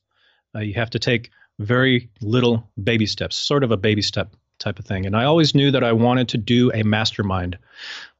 Uh, 0.54 0.60
you 0.60 0.74
have 0.74 0.90
to 0.90 0.98
take 0.98 1.30
very 1.58 2.10
little 2.20 2.70
baby 2.82 3.06
steps, 3.06 3.36
sort 3.36 3.64
of 3.64 3.70
a 3.70 3.76
baby 3.76 4.02
step 4.02 4.34
type 4.58 4.78
of 4.78 4.84
thing. 4.84 5.06
And 5.06 5.16
I 5.16 5.24
always 5.24 5.54
knew 5.54 5.72
that 5.72 5.84
I 5.84 5.92
wanted 5.92 6.28
to 6.30 6.38
do 6.38 6.70
a 6.72 6.82
mastermind 6.82 7.58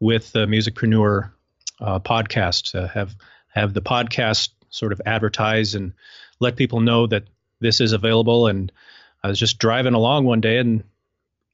with 0.01 0.33
the 0.33 0.47
Musicpreneur 0.47 1.31
uh, 1.81 2.01
podcast, 2.01 2.75
uh, 2.75 2.89
have 2.89 3.15
have 3.49 3.75
the 3.75 3.83
podcast 3.83 4.51
sort 4.71 4.93
of 4.93 5.01
advertise 5.07 5.77
and 5.77 5.93
let 6.41 6.57
people 6.57 6.81
know 6.81 7.07
that 7.07 7.25
this 7.61 7.81
is 7.81 7.93
available. 7.93 8.49
And 8.49 8.73
I 9.23 9.29
was 9.29 9.39
just 9.39 9.59
driving 9.59 9.95
along 9.95 10.25
one 10.25 10.41
day, 10.41 10.59
and 10.59 10.83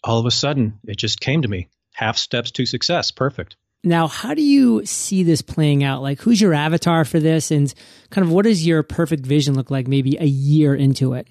all 0.02 0.18
of 0.18 0.26
a 0.26 0.30
sudden, 0.30 0.78
it 0.86 0.96
just 0.96 1.20
came 1.20 1.42
to 1.42 1.48
me 1.48 1.68
half 1.92 2.16
steps 2.18 2.50
to 2.52 2.66
success. 2.66 3.10
Perfect. 3.10 3.56
Now, 3.82 4.08
how 4.08 4.34
do 4.34 4.42
you 4.42 4.84
see 4.84 5.22
this 5.22 5.40
playing 5.40 5.84
out? 5.84 6.02
Like, 6.02 6.20
who's 6.20 6.40
your 6.40 6.52
avatar 6.52 7.04
for 7.04 7.18
this? 7.18 7.50
And 7.50 7.72
kind 8.10 8.26
of 8.26 8.32
what 8.32 8.44
does 8.44 8.66
your 8.66 8.82
perfect 8.82 9.24
vision 9.24 9.54
look 9.54 9.70
like 9.70 9.88
maybe 9.88 10.18
a 10.18 10.26
year 10.26 10.74
into 10.74 11.14
it? 11.14 11.28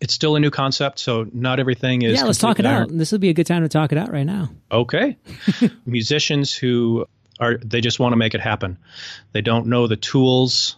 It's 0.00 0.14
still 0.14 0.34
a 0.34 0.40
new 0.40 0.50
concept, 0.50 0.98
so 0.98 1.26
not 1.30 1.60
everything 1.60 2.00
is. 2.00 2.18
Yeah, 2.18 2.24
let's 2.24 2.38
talk 2.38 2.58
it 2.58 2.64
out. 2.64 2.88
This 2.90 3.12
would 3.12 3.20
be 3.20 3.28
a 3.28 3.34
good 3.34 3.46
time 3.46 3.62
to 3.62 3.68
talk 3.68 3.92
it 3.92 3.98
out 3.98 4.10
right 4.10 4.24
now. 4.24 4.48
Okay. 4.72 5.18
Musicians 5.84 6.54
who 6.54 7.04
are, 7.38 7.58
they 7.58 7.82
just 7.82 8.00
want 8.00 8.14
to 8.14 8.16
make 8.16 8.34
it 8.34 8.40
happen. 8.40 8.78
They 9.32 9.42
don't 9.42 9.66
know 9.66 9.86
the 9.86 9.96
tools 9.96 10.76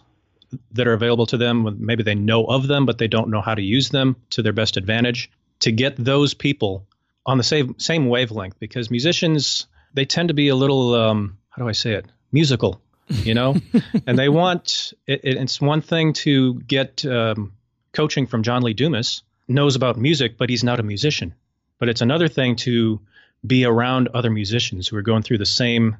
that 0.71 0.87
are 0.87 0.93
available 0.93 1.25
to 1.27 1.37
them. 1.37 1.77
Maybe 1.79 2.03
they 2.03 2.15
know 2.15 2.43
of 2.43 2.67
them, 2.67 2.85
but 2.85 2.97
they 2.97 3.07
don't 3.07 3.29
know 3.29 3.41
how 3.41 3.55
to 3.55 3.61
use 3.61 3.89
them 3.89 4.17
to 4.31 4.41
their 4.41 4.53
best 4.53 4.75
advantage. 4.75 5.31
To 5.61 5.71
get 5.71 5.95
those 5.95 6.33
people 6.33 6.85
on 7.25 7.37
the 7.37 7.43
same 7.43 7.75
same 7.79 8.07
wavelength, 8.07 8.59
because 8.59 8.91
musicians 8.91 9.67
they 9.93 10.05
tend 10.05 10.29
to 10.29 10.33
be 10.33 10.49
a 10.49 10.55
little 10.55 10.95
um, 10.95 11.37
how 11.49 11.61
do 11.61 11.69
I 11.69 11.73
say 11.73 11.93
it 11.93 12.05
musical, 12.31 12.81
you 13.07 13.33
know, 13.33 13.55
and 14.07 14.17
they 14.17 14.29
want 14.29 14.93
it, 15.07 15.21
it's 15.23 15.61
one 15.61 15.81
thing 15.81 16.13
to 16.13 16.59
get 16.61 17.05
um, 17.05 17.53
coaching 17.93 18.27
from 18.27 18.43
John 18.43 18.63
Lee 18.63 18.73
Dumas, 18.73 19.23
knows 19.47 19.75
about 19.75 19.97
music, 19.97 20.37
but 20.37 20.49
he's 20.49 20.63
not 20.63 20.79
a 20.79 20.83
musician. 20.83 21.33
But 21.79 21.89
it's 21.89 22.01
another 22.01 22.27
thing 22.27 22.55
to 22.57 22.99
be 23.45 23.65
around 23.65 24.09
other 24.13 24.29
musicians 24.29 24.87
who 24.87 24.95
are 24.97 25.01
going 25.01 25.21
through 25.21 25.37
the 25.37 25.45
same 25.45 25.97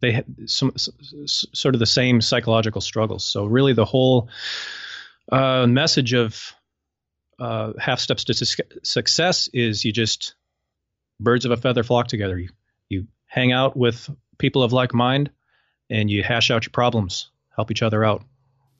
they 0.00 0.12
have 0.12 0.24
some 0.46 0.72
sort 0.76 1.74
of 1.74 1.80
the 1.80 1.86
same 1.86 2.20
psychological 2.20 2.80
struggles. 2.80 3.24
So 3.24 3.44
really, 3.46 3.72
the 3.72 3.84
whole 3.84 4.28
uh, 5.30 5.66
message 5.66 6.14
of 6.14 6.54
uh, 7.38 7.72
half 7.78 8.00
steps 8.00 8.24
to 8.24 8.34
su- 8.34 8.62
success 8.82 9.48
is 9.52 9.84
you 9.84 9.92
just 9.92 10.34
birds 11.20 11.44
of 11.44 11.50
a 11.50 11.56
feather 11.56 11.82
flock 11.82 12.08
together. 12.08 12.38
You 12.38 12.48
you 12.88 13.06
hang 13.26 13.52
out 13.52 13.76
with 13.76 14.08
people 14.38 14.62
of 14.62 14.72
like 14.72 14.94
mind, 14.94 15.30
and 15.90 16.10
you 16.10 16.22
hash 16.22 16.50
out 16.50 16.64
your 16.64 16.70
problems, 16.70 17.30
help 17.54 17.70
each 17.70 17.82
other 17.82 18.04
out. 18.04 18.24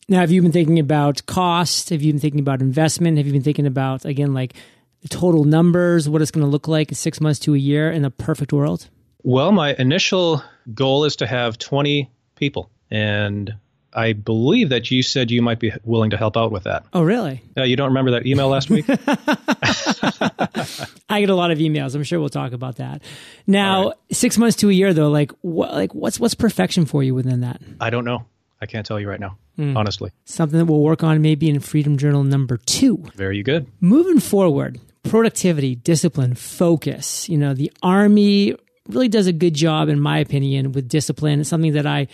Now, 0.09 0.21
have 0.21 0.31
you 0.31 0.41
been 0.41 0.53
thinking 0.53 0.79
about 0.79 1.27
cost? 1.27 1.91
Have 1.91 2.01
you 2.01 2.13
been 2.13 2.21
thinking 2.21 2.41
about 2.41 2.63
investment? 2.63 3.19
Have 3.19 3.27
you 3.27 3.33
been 3.33 3.43
thinking 3.43 3.67
about 3.67 4.05
again 4.05 4.33
like 4.33 4.55
the 5.03 5.09
total 5.09 5.45
numbers, 5.45 6.09
what 6.09 6.23
it's 6.23 6.31
going 6.31 6.45
to 6.45 6.51
look 6.51 6.67
like 6.67 6.89
in 6.89 6.95
six 6.95 7.21
months 7.21 7.39
to 7.41 7.55
a 7.55 7.59
year 7.59 7.91
in 7.91 8.05
a 8.05 8.11
perfect 8.11 8.53
world? 8.53 8.89
Well, 9.23 9.53
my 9.53 9.75
initial 9.79 10.43
goal 10.75 11.05
is 11.05 11.17
to 11.17 11.27
have 11.27 11.59
20 11.59 12.11
people. 12.37 12.71
And 12.91 13.55
I 13.99 14.13
believe 14.13 14.69
that 14.69 14.93
you 14.93 15.03
said 15.03 15.29
you 15.29 15.43
might 15.43 15.59
be 15.59 15.73
willing 15.83 16.11
to 16.11 16.17
help 16.17 16.37
out 16.37 16.53
with 16.53 16.63
that. 16.63 16.85
Oh, 16.93 17.03
really? 17.03 17.43
Uh, 17.57 17.65
you 17.65 17.75
don't 17.75 17.89
remember 17.89 18.13
that 18.13 18.27
email 18.27 18.47
last 18.47 18.71
week? 18.71 18.87
I 21.09 21.19
get 21.19 21.31
a 21.31 21.35
lot 21.35 21.51
of 21.51 21.59
emails. 21.59 21.97
I'm 21.97 22.05
sure 22.05 22.21
we'll 22.21 22.29
talk 22.29 22.53
about 22.53 22.77
that. 22.77 23.03
Now, 23.45 23.87
right. 23.87 23.97
six 24.13 24.39
months 24.39 24.57
to 24.59 24.71
a 24.71 24.73
year, 24.73 24.95
though, 24.95 25.09
like 25.09 25.33
what, 25.41 25.73
like 25.73 25.97
what's 25.97 26.21
what's 26.21 26.35
perfection 26.35 26.87
for 26.87 27.03
you 27.03 27.13
within 27.13 27.41
that? 27.41 27.61
I 27.81 27.91
don't 27.91 28.05
know. 28.05 28.25
I 28.61 28.67
can't 28.67 28.87
tell 28.87 29.01
you 29.01 29.09
right 29.09 29.19
now, 29.19 29.37
mm. 29.59 29.77
honestly. 29.77 30.13
Something 30.27 30.61
that 30.61 30.67
we'll 30.67 30.81
work 30.81 31.03
on 31.03 31.21
maybe 31.21 31.51
in 31.51 31.59
Freedom 31.59 31.99
Journal 31.99 32.23
number 32.23 32.57
two. 32.57 33.03
Very 33.17 33.43
good. 33.43 33.67
Moving 33.81 34.21
forward, 34.21 34.79
productivity, 35.03 35.75
discipline, 35.75 36.35
focus. 36.35 37.29
You 37.29 37.39
know, 37.39 37.53
the 37.53 37.73
Army 37.83 38.55
really 38.89 39.09
does 39.09 39.27
a 39.27 39.33
good 39.33 39.55
job, 39.55 39.89
in 39.89 39.99
my 39.99 40.19
opinion, 40.19 40.71
with 40.71 40.89
discipline. 40.89 41.41
It's 41.41 41.49
something 41.49 41.73
that 41.73 41.87
I 41.87 42.07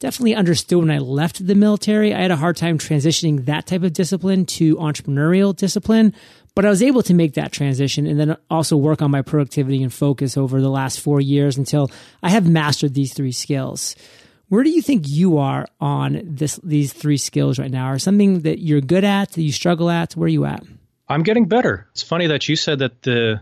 definitely 0.00 0.34
understood 0.34 0.78
when 0.78 0.90
I 0.90 0.98
left 0.98 1.46
the 1.46 1.54
military. 1.54 2.12
I 2.12 2.20
had 2.20 2.30
a 2.30 2.36
hard 2.36 2.56
time 2.56 2.78
transitioning 2.78 3.44
that 3.44 3.66
type 3.66 3.84
of 3.84 3.92
discipline 3.92 4.46
to 4.46 4.76
entrepreneurial 4.76 5.54
discipline, 5.54 6.14
but 6.56 6.64
I 6.64 6.70
was 6.70 6.82
able 6.82 7.02
to 7.04 7.14
make 7.14 7.34
that 7.34 7.52
transition 7.52 8.06
and 8.06 8.18
then 8.18 8.36
also 8.50 8.76
work 8.76 9.02
on 9.02 9.10
my 9.10 9.22
productivity 9.22 9.82
and 9.82 9.92
focus 9.92 10.36
over 10.36 10.60
the 10.60 10.70
last 10.70 10.98
four 10.98 11.20
years 11.20 11.56
until 11.56 11.90
I 12.22 12.30
have 12.30 12.48
mastered 12.48 12.94
these 12.94 13.14
three 13.14 13.32
skills. 13.32 13.94
Where 14.48 14.64
do 14.64 14.70
you 14.70 14.82
think 14.82 15.04
you 15.06 15.38
are 15.38 15.68
on 15.80 16.22
this 16.24 16.58
these 16.64 16.92
three 16.92 17.18
skills 17.18 17.58
right 17.60 17.70
now? 17.70 17.92
Or 17.92 18.00
something 18.00 18.40
that 18.40 18.58
you're 18.58 18.80
good 18.80 19.04
at, 19.04 19.30
that 19.32 19.42
you 19.42 19.52
struggle 19.52 19.88
at? 19.88 20.14
Where 20.14 20.26
are 20.26 20.28
you 20.28 20.44
at? 20.44 20.64
I'm 21.08 21.22
getting 21.22 21.46
better. 21.46 21.86
It's 21.92 22.02
funny 22.02 22.26
that 22.28 22.48
you 22.48 22.56
said 22.56 22.80
that 22.80 23.02
the 23.02 23.40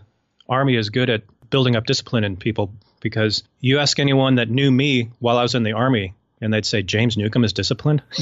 army 0.49 0.77
is 0.77 0.91
good 0.91 1.09
at 1.09 1.23
building 1.49 1.77
up 1.77 1.87
discipline 1.87 2.25
in 2.25 2.37
people 2.37 2.75
because 3.01 3.43
you 3.61 3.79
ask 3.79 3.99
anyone 3.99 4.35
that 4.35 4.51
knew 4.51 4.71
me 4.71 5.11
while 5.19 5.39
I 5.39 5.43
was 5.43 5.55
in 5.55 5.63
the 5.63 5.73
army, 5.73 6.15
and 6.41 6.53
they'd 6.53 6.67
say 6.67 6.83
James 6.83 7.17
Newcomb 7.17 7.45
is 7.45 7.53
disciplined. 7.53 8.03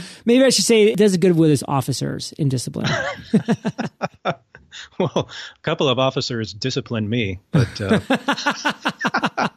Maybe 0.24 0.44
I 0.44 0.50
should 0.50 0.64
say 0.64 0.84
it 0.84 0.96
does 0.96 1.16
good 1.16 1.36
with 1.36 1.50
his 1.50 1.64
officers 1.66 2.32
in 2.32 2.48
discipline. 2.48 2.88
well, 4.98 5.28
a 5.28 5.62
couple 5.62 5.88
of 5.88 5.98
officers 5.98 6.52
disciplined 6.52 7.10
me, 7.10 7.40
but 7.50 7.80
uh, 7.80 9.48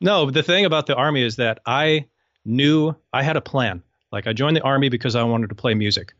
no. 0.00 0.30
The 0.30 0.42
thing 0.42 0.64
about 0.64 0.86
the 0.86 0.96
army 0.96 1.22
is 1.22 1.36
that 1.36 1.60
I 1.66 2.06
knew 2.44 2.94
I 3.12 3.22
had 3.22 3.36
a 3.36 3.40
plan. 3.40 3.82
Like 4.10 4.26
I 4.26 4.32
joined 4.32 4.56
the 4.56 4.62
army 4.62 4.88
because 4.88 5.14
I 5.14 5.22
wanted 5.24 5.50
to 5.50 5.54
play 5.54 5.74
music. 5.74 6.14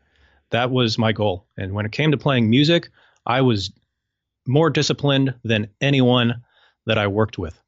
That 0.51 0.71
was 0.71 0.97
my 0.97 1.11
goal. 1.11 1.45
And 1.57 1.73
when 1.73 1.85
it 1.85 1.91
came 1.91 2.11
to 2.11 2.17
playing 2.17 2.49
music, 2.49 2.89
I 3.25 3.41
was 3.41 3.71
more 4.47 4.69
disciplined 4.69 5.33
than 5.43 5.69
anyone 5.81 6.43
that 6.85 6.97
I 6.97 7.07
worked 7.07 7.37
with. 7.37 7.59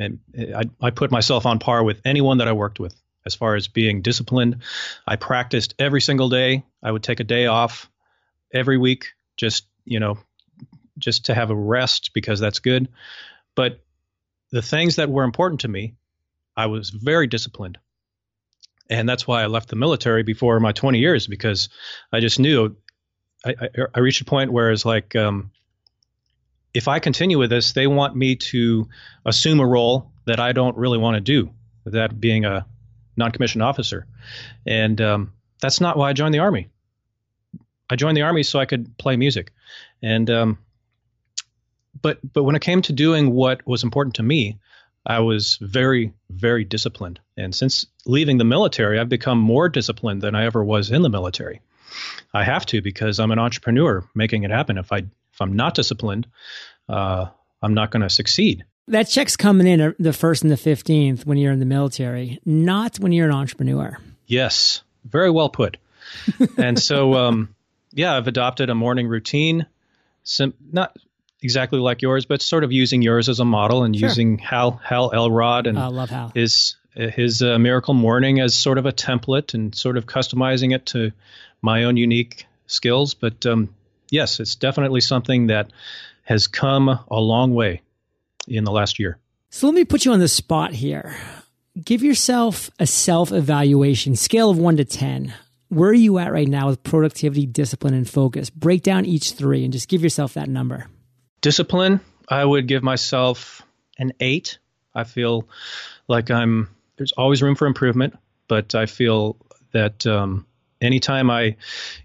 And 0.00 0.20
I, 0.54 0.64
I 0.80 0.90
put 0.90 1.10
myself 1.10 1.46
on 1.46 1.58
par 1.58 1.84
with 1.84 2.00
anyone 2.04 2.38
that 2.38 2.48
I 2.48 2.52
worked 2.52 2.80
with 2.80 2.94
as 3.26 3.34
far 3.34 3.54
as 3.54 3.68
being 3.68 4.02
disciplined. 4.02 4.62
I 5.06 5.16
practiced 5.16 5.74
every 5.78 6.00
single 6.00 6.28
day. 6.28 6.64
I 6.82 6.90
would 6.90 7.02
take 7.02 7.20
a 7.20 7.24
day 7.24 7.46
off 7.46 7.90
every 8.52 8.78
week, 8.78 9.12
just, 9.36 9.66
you 9.84 10.00
know, 10.00 10.18
just 10.98 11.26
to 11.26 11.34
have 11.34 11.50
a 11.50 11.54
rest 11.54 12.12
because 12.14 12.40
that's 12.40 12.58
good. 12.58 12.88
But 13.54 13.80
the 14.50 14.62
things 14.62 14.96
that 14.96 15.10
were 15.10 15.24
important 15.24 15.60
to 15.60 15.68
me, 15.68 15.94
I 16.56 16.66
was 16.66 16.90
very 16.90 17.26
disciplined. 17.26 17.78
And 18.88 19.08
that's 19.08 19.26
why 19.26 19.42
I 19.42 19.46
left 19.46 19.68
the 19.68 19.76
military 19.76 20.22
before 20.22 20.58
my 20.58 20.72
20 20.72 20.98
years 20.98 21.26
because 21.26 21.68
I 22.12 22.20
just 22.20 22.40
knew 22.40 22.76
I, 23.44 23.54
I, 23.60 23.68
I 23.94 24.00
reached 24.00 24.20
a 24.20 24.24
point 24.24 24.52
where 24.52 24.70
it's 24.70 24.84
like, 24.84 25.14
um, 25.14 25.52
if 26.72 26.88
I 26.88 26.98
continue 26.98 27.38
with 27.38 27.50
this, 27.50 27.72
they 27.72 27.86
want 27.86 28.14
me 28.16 28.36
to 28.36 28.88
assume 29.24 29.60
a 29.60 29.66
role 29.66 30.10
that 30.26 30.40
I 30.40 30.52
don't 30.52 30.76
really 30.76 30.98
want 30.98 31.16
to 31.16 31.20
do, 31.20 31.50
that 31.84 32.20
being 32.20 32.44
a 32.44 32.66
non-commissioned 33.16 33.62
officer, 33.62 34.06
and 34.66 35.00
um, 35.00 35.32
that's 35.60 35.80
not 35.80 35.96
why 35.96 36.10
I 36.10 36.12
joined 36.12 36.34
the 36.34 36.38
army. 36.38 36.68
I 37.88 37.96
joined 37.96 38.16
the 38.16 38.22
army 38.22 38.44
so 38.44 38.58
I 38.58 38.66
could 38.66 38.96
play 38.98 39.16
music, 39.16 39.52
and 40.02 40.30
um, 40.30 40.58
but 42.00 42.18
but 42.32 42.44
when 42.44 42.56
it 42.56 42.62
came 42.62 42.82
to 42.82 42.92
doing 42.92 43.32
what 43.32 43.66
was 43.66 43.82
important 43.82 44.16
to 44.16 44.22
me, 44.22 44.58
I 45.04 45.20
was 45.20 45.58
very 45.60 46.12
very 46.28 46.64
disciplined. 46.64 47.20
And 47.36 47.54
since 47.54 47.86
leaving 48.06 48.38
the 48.38 48.44
military, 48.44 48.98
I've 48.98 49.08
become 49.08 49.38
more 49.38 49.68
disciplined 49.68 50.22
than 50.22 50.34
I 50.34 50.44
ever 50.44 50.62
was 50.64 50.90
in 50.90 51.02
the 51.02 51.10
military. 51.10 51.60
I 52.32 52.44
have 52.44 52.64
to 52.66 52.80
because 52.80 53.18
I'm 53.18 53.32
an 53.32 53.40
entrepreneur 53.40 54.04
making 54.14 54.44
it 54.44 54.50
happen. 54.50 54.78
If 54.78 54.92
I 54.92 55.06
if 55.40 55.48
I'm 55.48 55.56
not 55.56 55.74
disciplined, 55.74 56.26
uh, 56.88 57.26
I'm 57.62 57.74
not 57.74 57.90
going 57.90 58.02
to 58.02 58.10
succeed. 58.10 58.64
That 58.88 59.04
check's 59.04 59.36
coming 59.36 59.66
in 59.66 59.94
the 59.98 60.12
first 60.12 60.42
and 60.42 60.50
the 60.50 60.56
15th 60.56 61.24
when 61.24 61.38
you're 61.38 61.52
in 61.52 61.60
the 61.60 61.66
military, 61.66 62.40
not 62.44 62.98
when 62.98 63.12
you're 63.12 63.28
an 63.28 63.34
entrepreneur. 63.34 63.96
Yes, 64.26 64.82
very 65.04 65.30
well 65.30 65.48
put. 65.48 65.78
and 66.58 66.78
so, 66.78 67.14
um, 67.14 67.54
yeah, 67.92 68.16
I've 68.16 68.26
adopted 68.26 68.68
a 68.68 68.74
morning 68.74 69.08
routine, 69.08 69.66
sim- 70.24 70.54
not 70.72 70.96
exactly 71.40 71.78
like 71.78 72.02
yours, 72.02 72.26
but 72.26 72.42
sort 72.42 72.64
of 72.64 72.72
using 72.72 73.00
yours 73.00 73.28
as 73.28 73.40
a 73.40 73.44
model 73.44 73.84
and 73.84 73.96
sure. 73.96 74.08
using 74.08 74.38
Hal 74.38 74.72
Hal 74.84 75.12
Elrod 75.14 75.66
and 75.66 75.78
I 75.78 75.86
love 75.86 76.10
Hal. 76.10 76.32
his 76.34 76.76
his 76.94 77.40
uh, 77.40 77.58
Miracle 77.58 77.94
Morning 77.94 78.40
as 78.40 78.54
sort 78.54 78.76
of 78.76 78.86
a 78.86 78.92
template 78.92 79.54
and 79.54 79.74
sort 79.74 79.96
of 79.96 80.06
customizing 80.06 80.74
it 80.74 80.86
to 80.86 81.12
my 81.62 81.84
own 81.84 81.96
unique 81.96 82.46
skills. 82.66 83.14
But 83.14 83.46
um, 83.46 83.74
yes, 84.10 84.40
it's 84.40 84.54
definitely 84.54 85.00
something 85.00 85.48
that 85.48 85.72
has 86.24 86.46
come 86.46 86.88
a 86.88 87.20
long 87.20 87.54
way 87.54 87.82
in 88.46 88.64
the 88.64 88.72
last 88.72 88.98
year. 88.98 89.18
So 89.50 89.66
let 89.66 89.74
me 89.74 89.84
put 89.84 90.04
you 90.04 90.12
on 90.12 90.20
the 90.20 90.28
spot 90.28 90.72
here. 90.72 91.16
Give 91.82 92.02
yourself 92.02 92.70
a 92.78 92.86
self 92.86 93.32
evaluation 93.32 94.16
scale 94.16 94.50
of 94.50 94.58
one 94.58 94.76
to 94.76 94.84
10. 94.84 95.34
Where 95.68 95.90
are 95.90 95.94
you 95.94 96.18
at 96.18 96.32
right 96.32 96.48
now 96.48 96.68
with 96.68 96.82
productivity, 96.82 97.46
discipline, 97.46 97.94
and 97.94 98.08
focus? 98.08 98.50
Break 98.50 98.82
down 98.82 99.04
each 99.04 99.32
three 99.32 99.64
and 99.64 99.72
just 99.72 99.88
give 99.88 100.02
yourself 100.02 100.34
that 100.34 100.48
number. 100.48 100.88
Discipline, 101.40 102.00
I 102.28 102.44
would 102.44 102.66
give 102.66 102.82
myself 102.82 103.62
an 103.96 104.12
eight. 104.18 104.58
I 104.94 105.04
feel 105.04 105.48
like 106.08 106.30
I'm, 106.30 106.68
there's 106.96 107.12
always 107.12 107.40
room 107.40 107.54
for 107.54 107.66
improvement, 107.66 108.18
but 108.48 108.74
I 108.74 108.86
feel 108.86 109.36
that 109.72 110.04
um, 110.06 110.44
anytime 110.80 111.30
I 111.30 111.56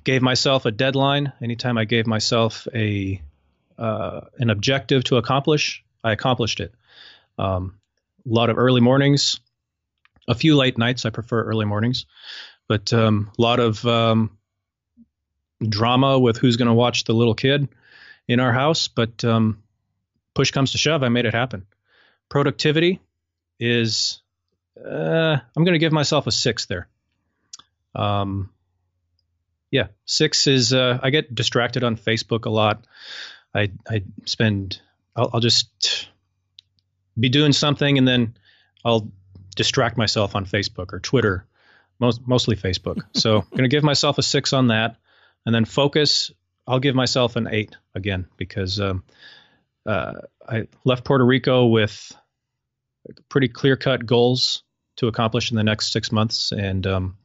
gave 0.03 0.22
myself 0.22 0.65
a 0.65 0.72
deadline, 0.72 1.32
anytime 1.41 1.77
I 1.77 1.86
gave 1.86 2.08
myself 2.08 2.67
a 2.74 3.22
uh, 3.77 4.22
an 4.38 4.50
objective 4.50 5.03
to 5.05 5.17
accomplish, 5.17 5.84
I 6.03 6.12
accomplished 6.12 6.60
it. 6.60 6.74
Um, 7.38 7.77
a 8.25 8.34
lot 8.34 8.50
of 8.50 8.58
early 8.58 8.82
mornings, 8.82 9.39
a 10.27 10.36
few 10.36 10.55
late 10.55 10.77
nights. 10.77 11.05
I 11.05 11.10
prefer 11.10 11.44
early 11.44 11.65
mornings, 11.65 12.05
but 12.67 12.94
um, 12.94 13.32
a 13.38 13.41
lot 13.41 13.60
of 13.60 13.86
um, 13.86 14.38
drama 15.67 16.17
with 16.17 16.38
who's 16.38 16.55
going 16.58 16.67
to 16.67 16.74
watch 16.74 17.03
the 17.03 17.13
little 17.13 17.36
kid 17.36 17.67
in 18.27 18.39
our 18.39 18.53
house. 18.53 18.88
But 18.88 19.24
um, 19.25 19.62
push 20.34 20.51
comes 20.51 20.72
to 20.72 20.77
shove, 20.77 21.03
I 21.03 21.10
made 21.10 21.25
it 21.25 21.34
happen. 21.34 21.65
productivity 22.29 23.00
is 23.60 24.22
uh, 24.84 25.38
I'm 25.55 25.63
going 25.63 25.74
to 25.74 25.79
give 25.79 25.94
myself 25.94 26.27
a 26.27 26.32
six 26.32 26.65
there. 26.65 26.88
Um, 27.94 28.50
yeah, 29.72 29.88
six 30.05 30.48
is 30.48 30.74
uh, 30.74 31.00
I 31.01 31.10
get 31.10 31.34
distracted 31.34 31.84
on 31.84 31.98
Facebook 31.98 32.45
a 32.45 32.50
lot. 32.50 32.86
I 33.53 33.72
I 33.89 34.03
spend 34.25 34.81
I'll, 35.15 35.31
I'll 35.34 35.39
just 35.39 36.10
be 37.19 37.29
doing 37.29 37.53
something 37.53 37.98
and 37.98 38.07
then 38.07 38.36
I'll 38.84 39.12
distract 39.55 39.98
myself 39.98 40.36
on 40.36 40.45
Facebook 40.45 40.93
or 40.93 41.00
Twitter, 41.00 41.45
most 42.00 42.27
mostly 42.27 42.55
Facebook. 42.55 43.01
So 43.13 43.38
I'm 43.38 43.50
going 43.51 43.69
to 43.69 43.75
give 43.75 43.84
myself 43.84 44.17
a 44.17 44.24
six 44.24 44.53
on 44.53 44.67
that, 44.67 44.98
and 45.45 45.55
then 45.55 45.65
focus. 45.65 46.31
I'll 46.67 46.79
give 46.79 46.95
myself 46.95 47.36
an 47.36 47.48
eight 47.51 47.75
again 47.93 48.27
because 48.38 48.79
um, 48.79 49.03
uh, 49.86 50.13
I 50.48 50.67
left 50.84 51.03
Puerto 51.05 51.24
Rico 51.24 51.67
with 51.67 52.12
pretty 53.29 53.50
clear 53.50 53.75
cut 53.75 54.05
goals 54.05 54.63
to 54.95 55.07
accomplish 55.07 55.51
in 55.51 55.57
the 55.57 55.63
next 55.63 55.91
six 55.91 56.12
months, 56.12 56.51
and 56.51 56.86
um, 56.88 57.17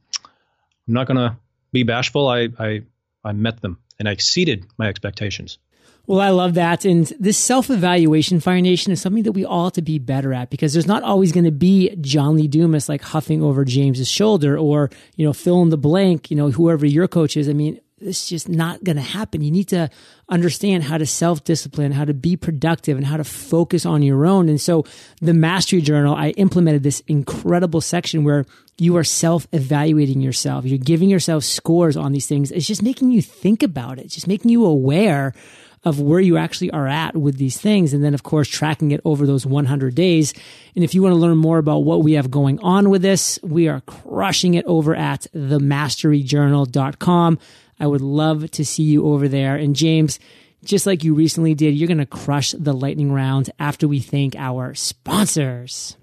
I'm 0.87 0.93
not 0.93 1.07
going 1.07 1.17
to 1.17 1.37
be 1.71 1.83
bashful. 1.83 2.27
I, 2.27 2.49
I 2.59 2.83
I 3.23 3.31
met 3.33 3.61
them 3.61 3.77
and 3.99 4.09
I 4.09 4.11
exceeded 4.11 4.65
my 4.77 4.87
expectations. 4.87 5.57
Well, 6.07 6.19
I 6.19 6.29
love 6.29 6.55
that. 6.55 6.83
And 6.83 7.05
this 7.19 7.37
self 7.37 7.69
evaluation, 7.69 8.39
Fire 8.39 8.59
Nation, 8.59 8.91
is 8.91 8.99
something 8.99 9.23
that 9.23 9.33
we 9.33 9.45
all 9.45 9.65
have 9.65 9.73
to 9.73 9.81
be 9.81 9.99
better 9.99 10.33
at 10.33 10.49
because 10.49 10.73
there's 10.73 10.87
not 10.87 11.03
always 11.03 11.31
going 11.31 11.45
to 11.45 11.51
be 11.51 11.95
John 11.97 12.35
Lee 12.35 12.47
Dumas 12.47 12.89
like 12.89 13.01
huffing 13.01 13.43
over 13.43 13.63
James's 13.63 14.09
shoulder 14.09 14.57
or, 14.57 14.89
you 15.15 15.25
know, 15.25 15.33
fill 15.33 15.61
in 15.61 15.69
the 15.69 15.77
blank, 15.77 16.31
you 16.31 16.37
know, 16.37 16.49
whoever 16.49 16.85
your 16.85 17.07
coach 17.07 17.37
is. 17.37 17.47
I 17.47 17.53
mean, 17.53 17.79
it's 18.01 18.27
just 18.27 18.49
not 18.49 18.83
going 18.83 18.95
to 18.95 19.01
happen. 19.01 19.41
You 19.41 19.51
need 19.51 19.69
to 19.69 19.89
understand 20.29 20.83
how 20.83 20.97
to 20.97 21.05
self 21.05 21.43
discipline, 21.43 21.91
how 21.91 22.05
to 22.05 22.13
be 22.13 22.35
productive, 22.35 22.97
and 22.97 23.05
how 23.05 23.17
to 23.17 23.23
focus 23.23 23.85
on 23.85 24.01
your 24.01 24.25
own. 24.25 24.49
And 24.49 24.59
so, 24.59 24.85
the 25.21 25.33
Mastery 25.33 25.81
Journal, 25.81 26.15
I 26.15 26.29
implemented 26.31 26.83
this 26.83 27.01
incredible 27.07 27.81
section 27.81 28.23
where 28.23 28.45
you 28.77 28.97
are 28.97 29.03
self 29.03 29.47
evaluating 29.51 30.21
yourself. 30.21 30.65
You're 30.65 30.77
giving 30.77 31.09
yourself 31.09 31.43
scores 31.43 31.95
on 31.95 32.11
these 32.11 32.27
things. 32.27 32.51
It's 32.51 32.67
just 32.67 32.83
making 32.83 33.11
you 33.11 33.21
think 33.21 33.63
about 33.63 33.99
it, 33.99 34.07
just 34.07 34.27
making 34.27 34.51
you 34.51 34.65
aware 34.65 35.33
of 35.83 35.99
where 35.99 36.19
you 36.19 36.37
actually 36.37 36.71
are 36.71 36.87
at 36.87 37.15
with 37.15 37.37
these 37.37 37.59
things. 37.59 37.93
And 37.93 38.03
then, 38.03 38.13
of 38.13 38.23
course, 38.23 38.47
tracking 38.47 38.91
it 38.91 39.01
over 39.03 39.25
those 39.25 39.45
100 39.45 39.95
days. 39.95 40.33
And 40.75 40.83
if 40.83 40.93
you 40.93 41.01
want 41.01 41.13
to 41.13 41.19
learn 41.19 41.37
more 41.37 41.57
about 41.57 41.79
what 41.79 42.03
we 42.03 42.13
have 42.13 42.29
going 42.29 42.59
on 42.59 42.89
with 42.89 43.01
this, 43.01 43.39
we 43.41 43.67
are 43.67 43.81
crushing 43.81 44.53
it 44.53 44.65
over 44.65 44.95
at 44.95 45.25
themasteryjournal.com. 45.33 47.39
I 47.81 47.87
would 47.87 48.01
love 48.01 48.51
to 48.51 48.63
see 48.63 48.83
you 48.83 49.07
over 49.07 49.27
there. 49.27 49.55
And 49.55 49.75
James, 49.75 50.19
just 50.63 50.85
like 50.85 51.03
you 51.03 51.15
recently 51.15 51.55
did, 51.55 51.75
you're 51.75 51.87
going 51.87 51.97
to 51.97 52.05
crush 52.05 52.51
the 52.51 52.73
lightning 52.73 53.11
round 53.11 53.49
after 53.59 53.87
we 53.87 53.99
thank 53.99 54.35
our 54.35 54.75
sponsors. 54.75 55.97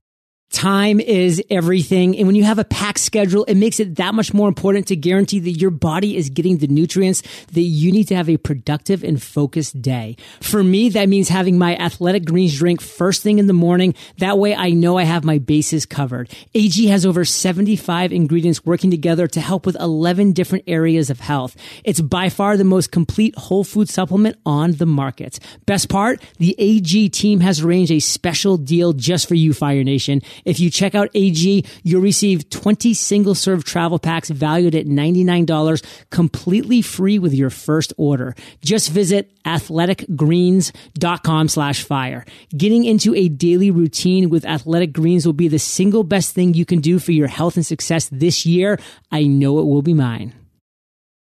Time 0.51 0.99
is 0.99 1.43
everything. 1.51 2.17
And 2.17 2.27
when 2.27 2.35
you 2.35 2.45
have 2.45 2.59
a 2.59 2.65
packed 2.65 3.01
schedule, 3.01 3.45
it 3.45 3.55
makes 3.55 3.81
it 3.81 3.97
that 3.97 4.15
much 4.15 4.33
more 4.33 4.49
important 4.49 4.87
to 4.87 4.97
guarantee 4.97 5.41
that 5.41 5.51
your 5.51 5.71
body 5.71 6.17
is 6.17 6.31
getting 6.31 6.57
the 6.57 6.67
nutrients 6.67 7.23
that 7.53 7.61
you 7.61 7.93
need 7.93 8.09
to 8.09 8.17
have 8.17 8.31
a 8.31 8.39
productive 8.39 9.05
and 9.05 9.23
focused 9.23 9.81
day. 9.83 10.17
For 10.41 10.65
me, 10.65 10.89
that 10.91 11.11
means 11.11 11.29
having 11.29 11.59
my 11.59 11.77
athletic 11.77 12.25
greens 12.25 12.57
drink 12.59 12.81
first 12.81 13.23
thing 13.23 13.39
in 13.39 13.47
the 13.47 13.53
morning. 13.53 13.95
That 14.19 14.39
way 14.39 14.55
I 14.55 14.71
know 14.71 14.97
I 14.97 15.03
have 15.05 15.23
my 15.23 15.37
bases 15.37 15.85
covered. 15.85 16.31
AG 16.55 16.87
has 16.87 17.05
over 17.05 17.27
75 17.27 18.11
ingredients 18.11 18.65
working 18.65 18.91
together 18.91 19.27
to 19.29 19.41
help 19.43 19.67
with 19.67 19.77
11 19.79 20.33
different 20.33 20.65
areas 20.67 21.11
of 21.11 21.21
health. 21.21 21.57
It's 21.85 22.01
by 22.01 22.31
far 22.31 22.57
the 22.57 22.65
most 22.65 22.91
complete 22.91 23.37
whole 23.37 23.65
food 23.65 23.91
supplement 23.91 24.37
on 24.47 24.73
the 24.73 24.87
market. 24.87 25.41
Best 25.67 25.91
part, 25.91 26.23
the 26.39 26.55
AG 26.59 27.11
team 27.11 27.41
has 27.41 27.61
arranged 27.61 27.93
a 27.93 28.01
special 28.01 28.57
deal 28.57 28.95
just 28.95 29.29
for 29.29 29.35
you, 29.35 29.53
Fire 29.53 29.85
Nation. 29.85 30.23
If 30.45 30.61
you 30.61 30.71
check 30.71 30.95
out 30.95 31.09
AG, 31.15 31.65
you'll 31.83 32.03
receive 32.03 32.51
20 32.51 32.95
single 32.95 33.35
serve 33.35 33.65
travel 33.65 33.99
packs 33.99 34.31
valued 34.31 34.75
at 34.75 34.87
$99 34.87 35.85
completely 36.11 36.83
free 36.83 37.19
with 37.19 37.35
your 37.35 37.51
first 37.51 37.93
order. 37.97 38.35
Just 38.63 38.91
visit 38.91 39.33
athleticgreens.com 39.45 41.49
slash 41.49 41.83
fire. 41.83 42.25
Getting 42.57 42.85
into 42.85 43.15
a 43.15 43.29
daily 43.29 43.71
routine 43.71 44.31
with 44.31 44.45
athletic 44.45 44.93
greens 44.93 45.27
will 45.27 45.33
be 45.33 45.49
the 45.49 45.59
single 45.59 46.05
best 46.05 46.35
thing 46.35 46.55
you 46.55 46.65
can 46.65 46.81
do 46.81 46.99
for 46.99 47.13
your 47.13 47.29
health 47.29 47.57
and 47.57 47.67
success 47.67 48.09
this 48.11 48.47
year. 48.47 48.79
I 49.11 49.25
know 49.25 49.59
it 49.59 49.65
will 49.65 49.83
be 49.83 49.95
mine. 49.95 50.35